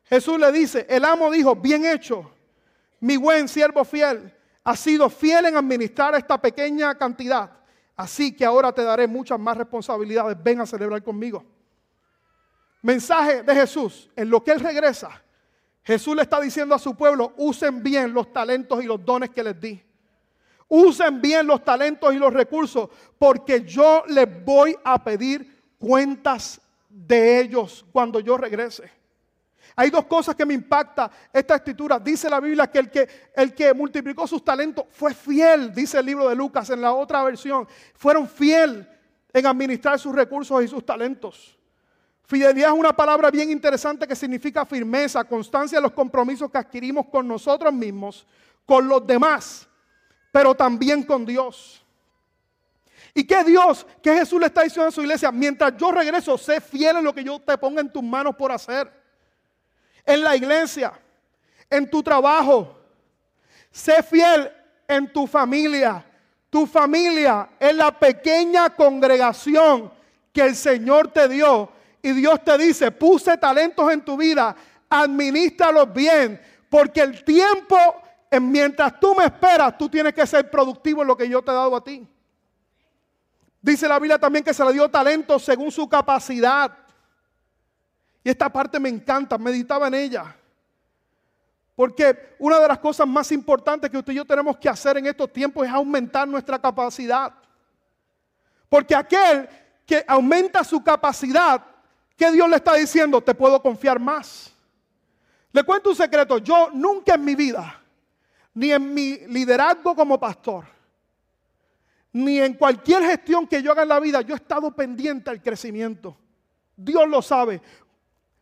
[0.05, 2.31] Jesús le dice, el amo dijo, bien hecho,
[3.01, 7.51] mi buen siervo fiel, has sido fiel en administrar esta pequeña cantidad,
[8.01, 11.45] así que ahora te daré muchas más responsabilidades, ven a celebrar conmigo.
[12.81, 15.23] Mensaje de Jesús, en lo que Él regresa,
[15.83, 19.45] Jesús le está diciendo a su pueblo, usen bien los talentos y los dones que
[19.45, 19.83] les di.
[20.69, 26.59] Usen bien los talentos y los recursos, porque yo les voy a pedir cuentas
[26.89, 28.91] de ellos cuando yo regrese.
[29.77, 31.99] Hay dos cosas que me impacta esta escritura.
[31.99, 36.07] Dice la Biblia que el, que el que multiplicó sus talentos fue fiel, dice el
[36.07, 37.67] libro de Lucas en la otra versión.
[37.95, 38.89] Fueron fiel
[39.33, 41.57] en administrar sus recursos y sus talentos.
[42.25, 47.07] Fidelidad es una palabra bien interesante que significa firmeza, constancia en los compromisos que adquirimos
[47.07, 48.27] con nosotros mismos,
[48.65, 49.67] con los demás
[50.33, 51.85] pero también con Dios.
[53.13, 55.33] ¿Y qué Dios, qué Jesús le está diciendo a su iglesia?
[55.33, 58.53] Mientras yo regreso, sé fiel en lo que yo te ponga en tus manos por
[58.53, 59.00] hacer.
[60.05, 60.93] En la iglesia,
[61.69, 62.77] en tu trabajo,
[63.71, 64.51] sé fiel
[64.89, 66.05] en tu familia.
[66.49, 69.93] Tu familia es la pequeña congregación
[70.33, 71.71] que el Señor te dio.
[72.03, 74.57] Y Dios te dice, puse talentos en tu vida,
[74.89, 77.77] administralos bien, porque el tiempo
[78.39, 81.55] mientras tú me esperas, tú tienes que ser productivo en lo que yo te he
[81.55, 82.07] dado a ti.
[83.61, 86.77] Dice la Biblia también que se le dio talento según su capacidad.
[88.23, 90.37] Y esta parte me encanta, meditaba en ella.
[91.75, 95.07] Porque una de las cosas más importantes que usted y yo tenemos que hacer en
[95.07, 97.33] estos tiempos es aumentar nuestra capacidad.
[98.69, 99.49] Porque aquel
[99.87, 101.65] que aumenta su capacidad,
[102.17, 103.21] ¿qué Dios le está diciendo?
[103.21, 104.53] Te puedo confiar más.
[105.53, 107.81] Le cuento un secreto, yo nunca en mi vida
[108.55, 110.65] ni en mi liderazgo como pastor,
[112.13, 115.41] ni en cualquier gestión que yo haga en la vida, yo he estado pendiente al
[115.41, 116.17] crecimiento.
[116.77, 117.61] Dios lo sabe.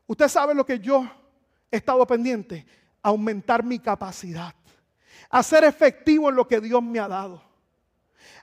[0.08, 1.06] Usted sabe lo que yo
[1.70, 2.66] he estado pendiente,
[3.02, 4.54] aumentar mi capacidad,
[5.28, 7.42] a ser efectivo en lo que Dios me ha dado,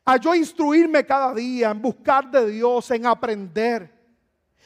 [0.06, 3.92] a yo instruirme cada día, en buscar de Dios, en aprender,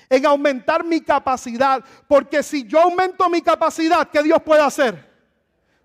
[0.10, 5.10] en aumentar mi capacidad, porque si yo aumento mi capacidad, ¿qué Dios puede hacer?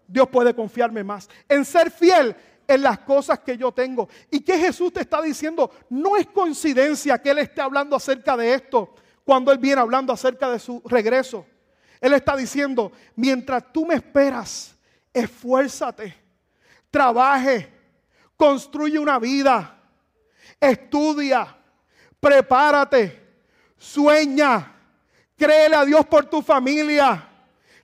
[0.09, 1.31] Dios puede confiarme más.
[1.49, 2.35] En ser fiel
[2.67, 4.09] en las cosas que yo tengo.
[4.31, 8.55] Y que Jesús te está diciendo, no es coincidencia que Él esté hablando acerca de
[8.55, 11.47] esto cuando Él viene hablando acerca de su regreso.
[12.01, 14.75] Él está diciendo, mientras tú me esperas,
[15.13, 16.15] esfuérzate,
[16.91, 17.73] trabaje,
[18.37, 19.79] construye una vida,
[20.61, 21.57] estudia,
[22.21, 23.23] prepárate,
[23.79, 24.73] sueña,
[25.37, 27.29] créele a Dios por tu familia,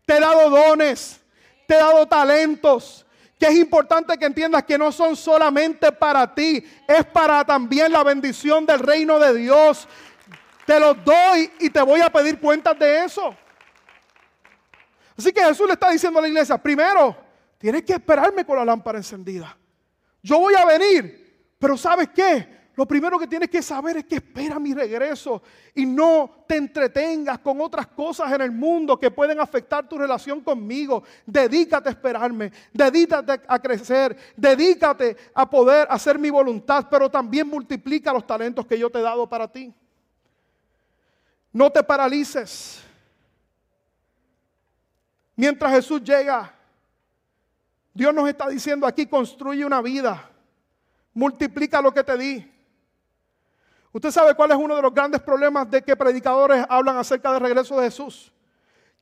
[0.05, 1.21] te he dado dones
[1.71, 3.07] te he dado talentos.
[3.39, 8.03] Que es importante que entiendas que no son solamente para ti, es para también la
[8.03, 9.87] bendición del reino de Dios.
[10.67, 13.35] Te los doy y te voy a pedir cuentas de eso.
[15.17, 17.17] Así que Jesús le está diciendo a la iglesia, primero,
[17.59, 19.57] tienes que esperarme con la lámpara encendida.
[20.23, 22.61] Yo voy a venir, pero ¿sabes qué?
[22.81, 25.43] Lo primero que tienes que saber es que espera mi regreso
[25.75, 30.41] y no te entretengas con otras cosas en el mundo que pueden afectar tu relación
[30.41, 31.03] conmigo.
[31.27, 38.15] Dedícate a esperarme, dedícate a crecer, dedícate a poder hacer mi voluntad, pero también multiplica
[38.15, 39.75] los talentos que yo te he dado para ti.
[41.53, 42.83] No te paralices.
[45.35, 46.55] Mientras Jesús llega,
[47.93, 50.31] Dios nos está diciendo aquí, construye una vida,
[51.15, 52.53] multiplica lo que te di.
[53.93, 57.41] Usted sabe cuál es uno de los grandes problemas de que predicadores hablan acerca del
[57.41, 58.33] regreso de Jesús.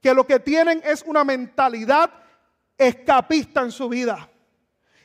[0.01, 2.11] Que lo que tienen es una mentalidad
[2.79, 4.31] escapista en su vida.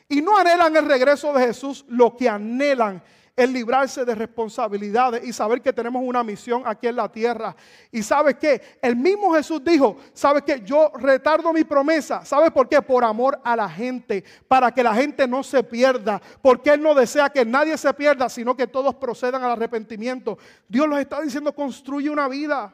[0.08, 3.02] Y no anhelan el regreso de Jesús, lo que anhelan
[3.36, 7.56] es librarse de responsabilidades y saber que tenemos una misión aquí en la tierra.
[7.90, 12.24] Y sabes que el mismo Jesús dijo, sabes que yo retardo mi promesa.
[12.24, 12.80] ¿Sabes por qué?
[12.80, 16.94] Por amor a la gente, para que la gente no se pierda, porque Él no
[16.94, 20.38] desea que nadie se pierda, sino que todos procedan al arrepentimiento.
[20.68, 22.72] Dios los está diciendo, construye una vida.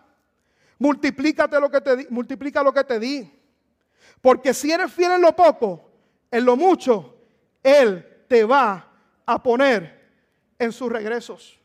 [0.79, 3.31] Multiplícate lo que te di, multiplica lo que te di.
[4.21, 5.91] Porque si eres fiel en lo poco,
[6.31, 7.17] en lo mucho,
[7.63, 8.87] Él te va
[9.25, 10.00] a poner
[10.61, 11.59] en sus regresos.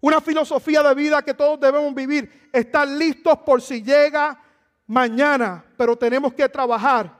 [0.00, 2.48] Una filosofía de vida que todos debemos vivir.
[2.52, 4.40] Estar listos por si llega
[4.86, 7.10] mañana, pero tenemos que trabajar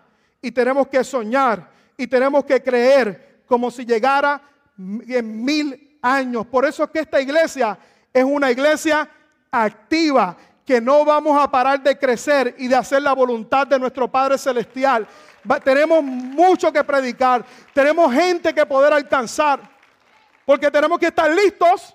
[0.40, 4.40] y tenemos que soñar y tenemos que creer como si llegara
[4.78, 6.46] en mil años.
[6.46, 7.76] Por eso es que esta iglesia
[8.12, 9.08] es una iglesia
[9.50, 14.06] activa, que no vamos a parar de crecer y de hacer la voluntad de nuestro
[14.06, 15.08] Padre Celestial.
[15.64, 19.77] tenemos mucho que predicar, tenemos gente que poder alcanzar,
[20.48, 21.94] porque tenemos que estar listos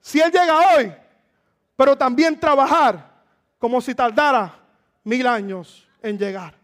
[0.00, 0.92] si Él llega hoy,
[1.74, 3.24] pero también trabajar
[3.58, 4.54] como si tardara
[5.02, 6.54] mil años en llegar.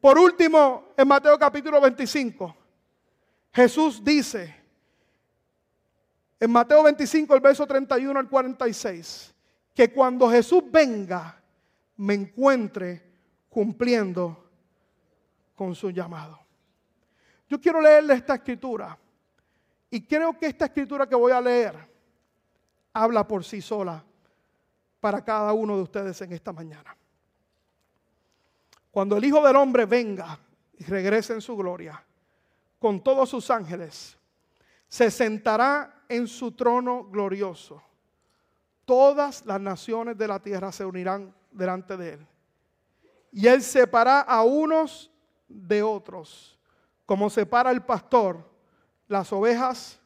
[0.00, 2.56] Por último, en Mateo capítulo 25,
[3.52, 4.54] Jesús dice,
[6.38, 9.34] en Mateo 25, el verso 31 al 46,
[9.74, 11.42] que cuando Jesús venga,
[11.96, 13.02] me encuentre
[13.48, 14.48] cumpliendo
[15.56, 16.38] con su llamado.
[17.48, 18.96] Yo quiero leerle esta escritura
[19.92, 21.76] y creo que esta escritura que voy a leer
[22.94, 24.02] habla por sí sola
[24.98, 26.96] para cada uno de ustedes en esta mañana.
[28.90, 30.38] Cuando el Hijo del Hombre venga
[30.78, 32.02] y regrese en su gloria
[32.78, 34.16] con todos sus ángeles,
[34.88, 37.82] se sentará en su trono glorioso
[38.86, 42.26] todas las naciones de la tierra se unirán delante de él.
[43.30, 45.10] Y él separa a unos
[45.48, 46.58] de otros,
[47.04, 48.51] como separa el pastor
[49.12, 50.00] las ovejas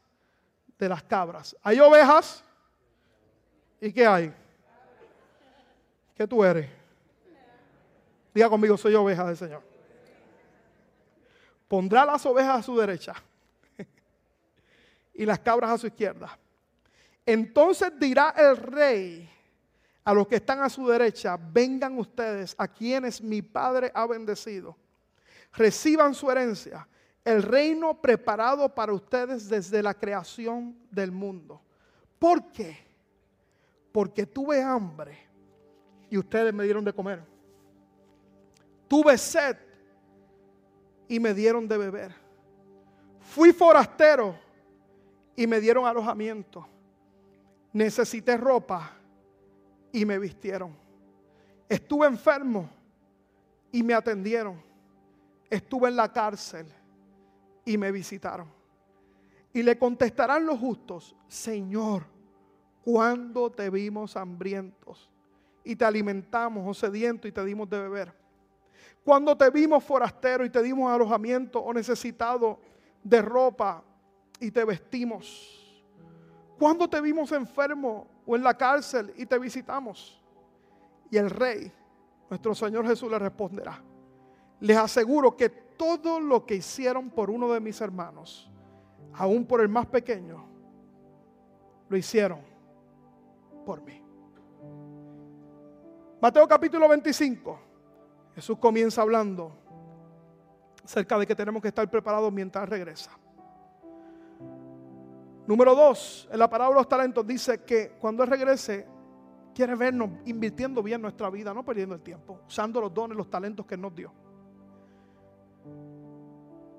[0.78, 1.56] de las cabras.
[1.62, 2.42] ¿Hay ovejas?
[3.80, 4.34] ¿Y qué hay?
[6.16, 6.68] ¿Qué tú eres?
[8.34, 9.62] Diga conmigo, soy oveja del Señor.
[11.68, 13.14] Pondrá las ovejas a su derecha
[15.14, 16.36] y las cabras a su izquierda.
[17.24, 19.30] Entonces dirá el rey
[20.04, 24.76] a los que están a su derecha, vengan ustedes a quienes mi Padre ha bendecido.
[25.52, 26.86] Reciban su herencia,
[27.26, 31.60] el reino preparado para ustedes desde la creación del mundo.
[32.18, 32.78] ¿Por qué?
[33.92, 35.18] Porque tuve hambre
[36.08, 37.22] y ustedes me dieron de comer.
[38.88, 39.58] Tuve sed
[41.06, 42.14] y me dieron de beber.
[43.20, 44.38] Fui forastero
[45.34, 46.66] y me dieron alojamiento
[47.76, 48.90] necesité ropa
[49.92, 50.74] y me vistieron.
[51.68, 52.70] Estuve enfermo
[53.70, 54.62] y me atendieron.
[55.50, 56.66] Estuve en la cárcel
[57.66, 58.48] y me visitaron.
[59.52, 62.04] Y le contestarán los justos, Señor,
[62.82, 65.10] ¿cuándo te vimos hambrientos
[65.64, 68.14] y te alimentamos o sediento y te dimos de beber?
[69.04, 72.58] Cuando te vimos forastero y te dimos alojamiento o necesitado
[73.02, 73.82] de ropa
[74.40, 75.84] y te vestimos.
[76.58, 80.22] ¿Cuándo te vimos enfermo o en la cárcel y te visitamos?
[81.10, 81.72] Y el rey,
[82.28, 83.82] nuestro Señor Jesús, le responderá.
[84.60, 88.50] Les aseguro que todo lo que hicieron por uno de mis hermanos,
[89.14, 90.44] aún por el más pequeño,
[91.88, 92.40] lo hicieron
[93.64, 94.02] por mí.
[96.20, 97.60] Mateo capítulo 25.
[98.34, 99.52] Jesús comienza hablando
[100.84, 103.10] acerca de que tenemos que estar preparados mientras regresa.
[105.46, 108.86] Número dos, en la parábola de los talentos dice que cuando Él regrese,
[109.54, 113.64] quiere vernos invirtiendo bien nuestra vida, no perdiendo el tiempo, usando los dones, los talentos
[113.64, 114.12] que nos dio.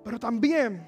[0.03, 0.87] Pero también,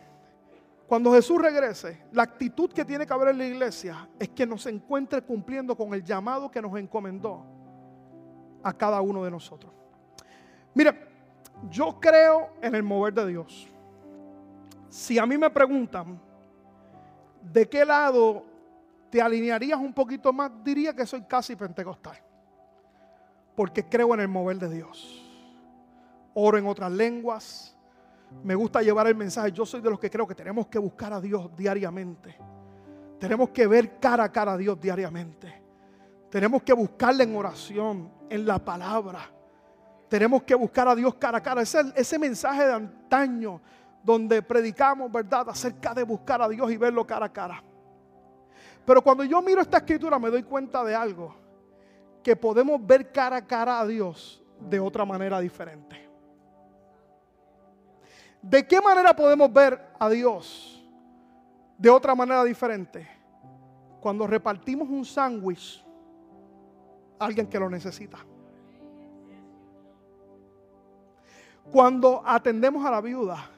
[0.88, 4.66] cuando Jesús regrese, la actitud que tiene que haber en la iglesia es que nos
[4.66, 7.46] encuentre cumpliendo con el llamado que nos encomendó
[8.64, 9.72] a cada uno de nosotros.
[10.74, 10.96] Mira,
[11.70, 13.68] yo creo en el mover de Dios.
[14.90, 16.20] Si a mí me preguntan,
[17.42, 18.46] ¿de qué lado
[19.10, 20.52] te alinearías un poquito más?
[20.64, 22.18] Diría que soy casi pentecostal.
[23.56, 25.26] Porque creo en el mover de Dios.
[26.34, 27.76] Oro en otras lenguas.
[28.44, 29.52] Me gusta llevar el mensaje.
[29.52, 32.38] Yo soy de los que creo que tenemos que buscar a Dios diariamente.
[33.20, 35.62] Tenemos que ver cara a cara a Dios diariamente.
[36.30, 39.20] Tenemos que buscarle en oración, en la palabra.
[40.08, 41.62] Tenemos que buscar a Dios cara a cara.
[41.62, 43.62] Ese, ese mensaje de antaño
[44.04, 47.64] donde predicamos, ¿verdad?, acerca de buscar a Dios y verlo cara a cara.
[48.86, 51.36] Pero cuando yo miro esta escritura me doy cuenta de algo,
[52.24, 56.09] que podemos ver cara a cara a Dios de otra manera diferente.
[58.42, 60.82] ¿De qué manera podemos ver a Dios
[61.78, 63.08] de otra manera diferente?
[64.00, 65.84] Cuando repartimos un sándwich
[67.20, 68.18] a alguien que lo necesita.
[71.72, 73.50] Cuando atendemos a la viuda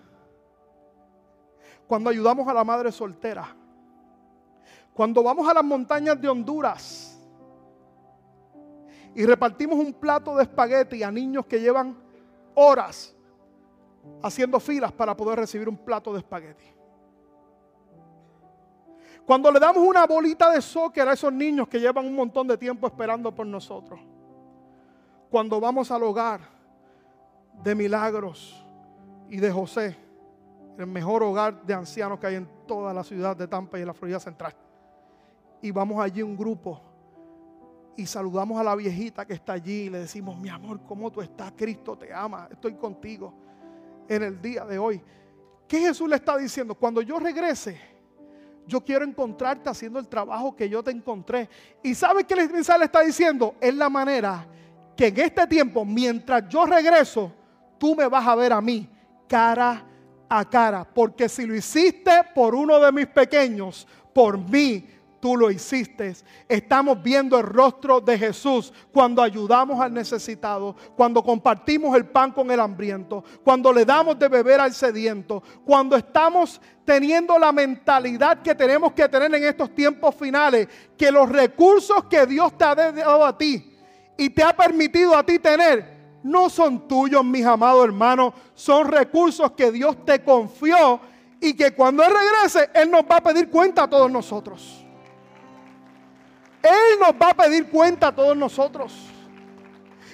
[1.91, 3.53] cuando ayudamos a la madre soltera,
[4.93, 7.19] cuando vamos a las montañas de Honduras
[9.13, 11.97] y repartimos un plato de espagueti a niños que llevan
[12.55, 13.13] horas
[14.21, 16.65] haciendo filas para poder recibir un plato de espagueti.
[19.25, 22.57] Cuando le damos una bolita de soccer a esos niños que llevan un montón de
[22.57, 23.99] tiempo esperando por nosotros.
[25.29, 26.41] Cuando vamos al hogar
[27.63, 28.65] de milagros
[29.29, 29.95] y de José,
[30.77, 33.87] el mejor hogar de ancianos que hay en toda la ciudad de Tampa y en
[33.87, 34.53] la Florida Central.
[35.61, 36.81] Y vamos allí un grupo
[37.95, 41.21] y saludamos a la viejita que está allí y le decimos, mi amor, ¿cómo tú
[41.21, 41.53] estás?
[41.55, 43.33] Cristo te ama, estoy contigo
[44.15, 45.01] en el día de hoy.
[45.67, 46.75] ¿Qué Jesús le está diciendo?
[46.75, 47.79] Cuando yo regrese,
[48.67, 51.47] yo quiero encontrarte haciendo el trabajo que yo te encontré.
[51.81, 53.55] ¿Y sabes qué el mensaje le está diciendo?
[53.61, 54.45] Es la manera
[54.97, 57.31] que en este tiempo, mientras yo regreso,
[57.77, 58.89] tú me vas a ver a mí
[59.29, 59.85] cara
[60.27, 60.83] a cara.
[60.83, 64.85] Porque si lo hiciste por uno de mis pequeños, por mí
[65.21, 66.13] tú lo hiciste.
[66.49, 72.49] Estamos viendo el rostro de Jesús cuando ayudamos al necesitado, cuando compartimos el pan con
[72.51, 78.55] el hambriento, cuando le damos de beber al sediento, cuando estamos teniendo la mentalidad que
[78.55, 80.67] tenemos que tener en estos tiempos finales,
[80.97, 83.77] que los recursos que Dios te ha dado a ti
[84.17, 89.51] y te ha permitido a ti tener, no son tuyos, mis amados hermanos, son recursos
[89.51, 90.99] que Dios te confió
[91.39, 94.80] y que cuando Él regrese, Él nos va a pedir cuenta a todos nosotros.
[96.61, 98.93] Él nos va a pedir cuenta a todos nosotros.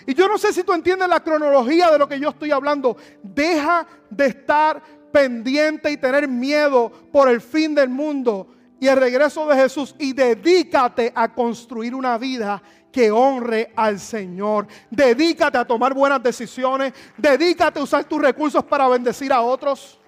[0.06, 2.96] Y yo no sé si tú entiendes la cronología de lo que yo estoy hablando.
[3.22, 4.82] Deja de estar
[5.12, 8.48] pendiente y tener miedo por el fin del mundo
[8.80, 14.68] y el regreso de Jesús y dedícate a construir una vida que honre al Señor.
[14.90, 16.94] Dedícate a tomar buenas decisiones.
[17.18, 20.00] Dedícate a usar tus recursos para bendecir a otros.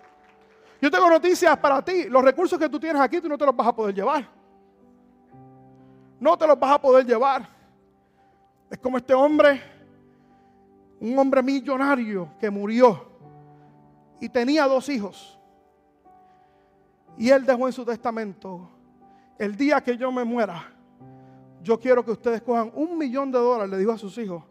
[0.82, 2.06] Yo tengo noticias para ti.
[2.06, 4.39] Los recursos que tú tienes aquí tú no te los vas a poder llevar
[6.20, 7.47] no te los vas a poder llevar.
[8.70, 9.61] Es como este hombre,
[10.99, 13.07] un hombre millonario que murió
[14.20, 15.39] y tenía dos hijos.
[17.17, 18.70] Y él dejó en su testamento,
[19.38, 20.72] el día que yo me muera,
[21.61, 24.43] yo quiero que ustedes cojan un millón de dólares, le dijo a sus hijos,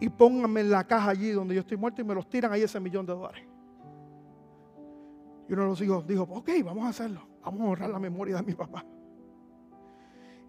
[0.00, 2.62] y pónganme en la caja allí donde yo estoy muerto y me los tiran ahí
[2.62, 3.44] ese millón de dólares.
[5.48, 8.36] Y uno de los hijos dijo, ok, vamos a hacerlo, vamos a honrar la memoria
[8.36, 8.84] de mi papá.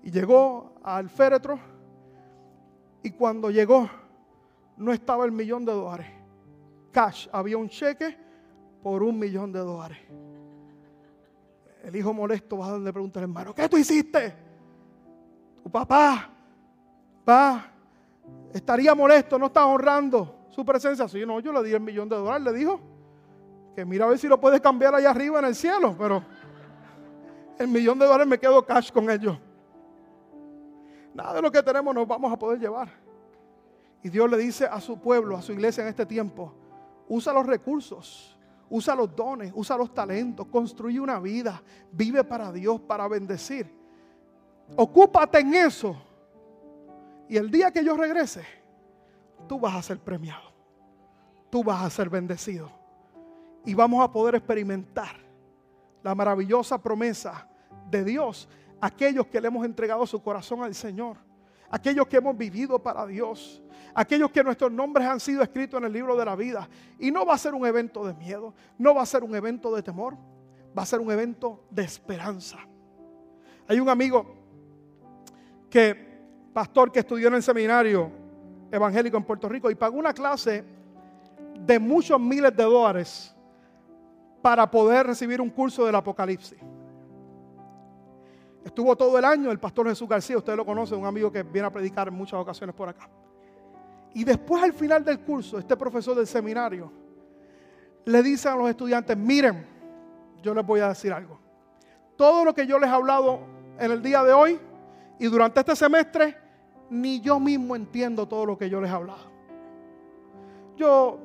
[0.04, 1.60] Y llegó al féretro
[3.04, 3.89] y cuando llegó
[4.78, 6.08] no estaba el millón de dólares.
[6.91, 8.18] Cash, había un cheque
[8.82, 9.98] por un millón de dólares.
[11.84, 14.34] El hijo molesto va a darle pregunta al hermano, ¿qué tú hiciste?
[15.64, 16.30] Tu papá,
[17.28, 17.72] va,
[18.54, 21.08] estaría molesto, no está honrando su presencia.
[21.08, 22.80] Sí, no, yo le di el millón de dólares, le dijo,
[23.76, 26.24] que mira a ver si lo puedes cambiar allá arriba en el cielo, pero
[27.60, 29.38] el millón de dólares me quedo cash con ellos.
[31.18, 32.89] Nada de lo que tenemos nos vamos a poder llevar.
[34.03, 36.53] Y Dios le dice a su pueblo, a su iglesia en este tiempo,
[37.09, 38.38] usa los recursos,
[38.70, 43.68] usa los dones, usa los talentos, construye una vida, vive para Dios, para bendecir.
[44.76, 45.99] Ocúpate en eso.
[47.28, 48.45] Y el día que yo regrese,
[49.47, 50.51] tú vas a ser premiado.
[51.49, 52.70] Tú vas a ser bendecido.
[53.65, 55.15] Y vamos a poder experimentar
[56.03, 57.49] la maravillosa promesa
[57.89, 58.47] de Dios
[58.82, 61.17] aquellos que le hemos entregado su corazón al Señor,
[61.69, 63.61] aquellos que hemos vivido para Dios,
[63.93, 66.69] aquellos que nuestros nombres han sido escritos en el libro de la vida.
[66.99, 69.75] Y no va a ser un evento de miedo, no va a ser un evento
[69.75, 70.15] de temor,
[70.78, 72.57] va a ser un evento de esperanza.
[73.67, 74.36] Hay un amigo
[75.69, 76.19] que,
[76.53, 78.11] pastor que estudió en el seminario
[78.71, 80.63] evangélico en Puerto Rico y pagó una clase
[81.59, 83.36] de muchos miles de dólares
[84.41, 86.59] para poder recibir un curso del Apocalipsis.
[88.68, 91.70] Estuvo todo el año el pastor Jesús García, usted lo conoce, un amigo que viene
[91.70, 93.09] a predicar en muchas ocasiones por acá.
[94.13, 96.91] Y después al final del curso, este profesor del seminario
[98.03, 99.65] le dice a los estudiantes, miren,
[100.43, 101.39] yo les voy a decir algo.
[102.18, 103.39] Todo lo que yo les he hablado
[103.80, 104.59] en el día de hoy
[105.18, 106.36] y durante este semestre,
[106.89, 109.32] ni yo mismo entiendo todo lo que yo les he hablado.
[110.76, 111.20] Yo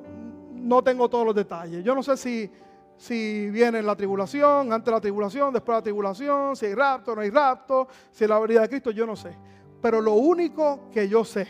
[0.53, 1.83] no tengo todos los detalles.
[1.83, 2.49] Yo no sé si
[3.03, 7.13] si viene la tribulación, antes de la tribulación, después de la tribulación, si hay rapto,
[7.13, 9.37] no hay rapto, si es la venida de Cristo, yo no sé.
[9.81, 11.45] Pero lo único que yo sé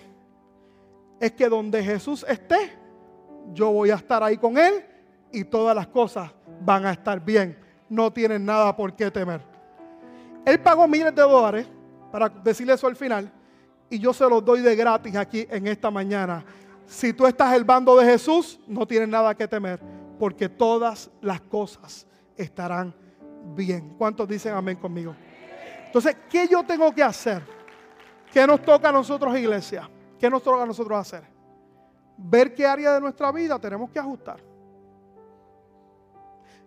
[1.19, 2.75] es que donde Jesús esté,
[3.53, 4.83] yo voy a estar ahí con Él
[5.31, 6.31] y todas las cosas
[6.61, 7.55] van a estar bien.
[7.87, 9.41] No tienen nada por qué temer.
[10.45, 11.67] Él pagó miles de dólares
[12.11, 13.31] para decirle eso al final
[13.91, 16.43] y yo se los doy de gratis aquí en esta mañana.
[16.87, 19.79] Si tú estás el bando de Jesús, no tienes nada que temer
[20.23, 22.07] porque todas las cosas
[22.37, 22.95] estarán
[23.53, 23.93] bien.
[23.97, 25.13] ¿Cuántos dicen amén conmigo?
[25.87, 27.43] Entonces, ¿qué yo tengo que hacer?
[28.31, 29.89] ¿Qué nos toca a nosotros, iglesia?
[30.17, 31.25] ¿Qué nos toca a nosotros hacer?
[32.15, 34.39] Ver qué área de nuestra vida tenemos que ajustar.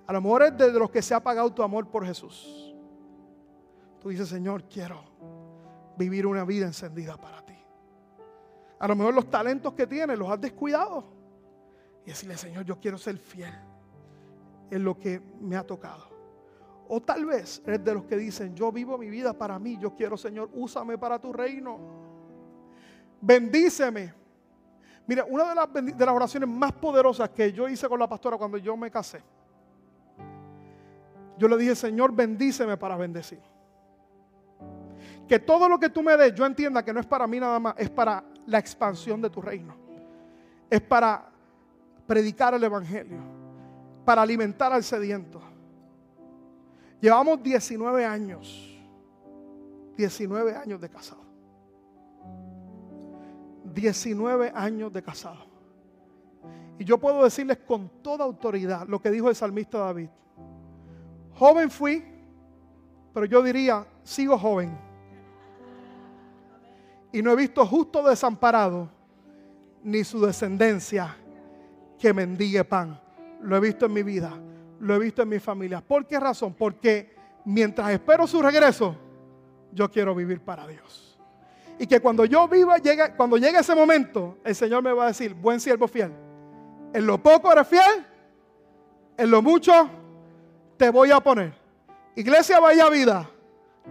[0.07, 2.77] A lo mejor es de los que se ha pagado tu amor por Jesús.
[4.03, 5.03] tú dices, Señor, quiero
[5.97, 7.57] vivir una vida encendida para ti.
[8.79, 11.16] A lo mejor los talentos que tienes los has descuidado.
[12.07, 13.53] Y decirle, Señor, yo quiero ser fiel
[14.71, 16.09] en lo que me ha tocado.
[16.89, 19.95] O tal vez eres de los que dicen, yo vivo mi vida para mí, yo
[19.95, 21.79] quiero, Señor, úsame para tu reino.
[23.21, 24.15] Bendíceme.
[25.09, 28.37] Mira, una de las, de las oraciones más poderosas que yo hice con la pastora
[28.37, 29.21] cuando yo me casé,
[31.37, 33.41] yo le dije, Señor, bendíceme para bendecir.
[35.29, 37.59] Que todo lo que tú me des, yo entienda que no es para mí nada
[37.59, 39.75] más, es para la expansión de tu reino.
[40.71, 41.31] Es para
[42.07, 43.19] predicar el Evangelio,
[44.05, 45.41] para alimentar al sediento.
[47.01, 48.79] Llevamos 19 años,
[49.97, 51.27] 19 años de casado.
[53.75, 55.45] 19 años de casado.
[56.79, 60.09] Y yo puedo decirles con toda autoridad lo que dijo el salmista David.
[61.35, 62.05] Joven fui,
[63.13, 64.79] pero yo diría, sigo joven.
[67.13, 68.89] Y no he visto justo desamparado,
[69.83, 71.17] ni su descendencia
[71.99, 73.01] que mendigue pan.
[73.41, 74.33] Lo he visto en mi vida,
[74.81, 75.81] lo he visto en mi familia.
[75.81, 76.55] ¿Por qué razón?
[76.55, 78.97] Porque mientras espero su regreso,
[79.73, 81.19] yo quiero vivir para Dios.
[81.79, 85.09] Y que cuando yo viva, llegue, cuando llegue ese momento, el Señor me va a
[85.09, 86.13] decir, buen siervo fiel.
[86.93, 88.07] En lo poco eres fiel,
[89.17, 89.89] en lo mucho
[90.77, 91.53] te voy a poner.
[92.15, 93.29] Iglesia vaya vida,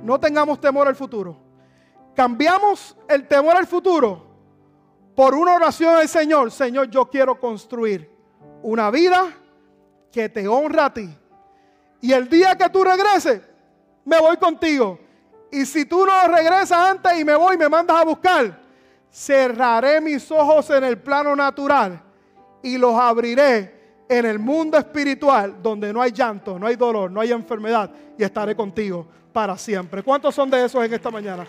[0.01, 1.37] no tengamos temor al futuro.
[2.15, 4.24] Cambiamos el temor al futuro
[5.15, 6.51] por una oración al Señor.
[6.51, 8.09] Señor, yo quiero construir
[8.61, 9.33] una vida
[10.11, 11.09] que te honra a ti.
[12.01, 13.41] Y el día que tú regreses,
[14.03, 14.99] me voy contigo.
[15.51, 18.59] Y si tú no regresas antes y me voy y me mandas a buscar,
[19.09, 22.01] cerraré mis ojos en el plano natural
[22.61, 23.73] y los abriré
[24.09, 28.23] en el mundo espiritual donde no hay llanto, no hay dolor, no hay enfermedad y
[28.23, 30.03] estaré contigo para siempre.
[30.03, 31.45] ¿Cuántos son de esos en esta mañana?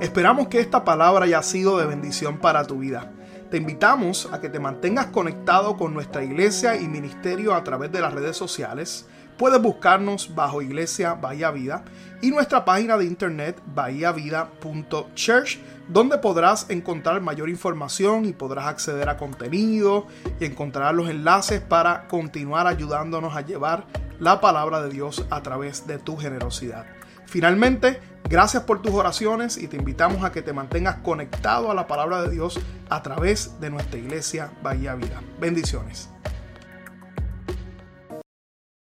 [0.00, 3.12] Esperamos que esta palabra haya sido de bendición para tu vida.
[3.50, 8.02] Te invitamos a que te mantengas conectado con nuestra iglesia y ministerio a través de
[8.02, 9.08] las redes sociales.
[9.38, 11.84] Puedes buscarnos bajo Iglesia Bahía Vida
[12.20, 19.16] y nuestra página de internet bahiavida.church donde podrás encontrar mayor información y podrás acceder a
[19.16, 20.06] contenido
[20.40, 23.86] y encontrar los enlaces para continuar ayudándonos a llevar
[24.18, 26.95] la palabra de Dios a través de tu generosidad.
[27.26, 31.86] Finalmente, gracias por tus oraciones y te invitamos a que te mantengas conectado a la
[31.86, 32.58] palabra de Dios
[32.88, 35.20] a través de nuestra iglesia Bahía Vida.
[35.40, 36.08] Bendiciones.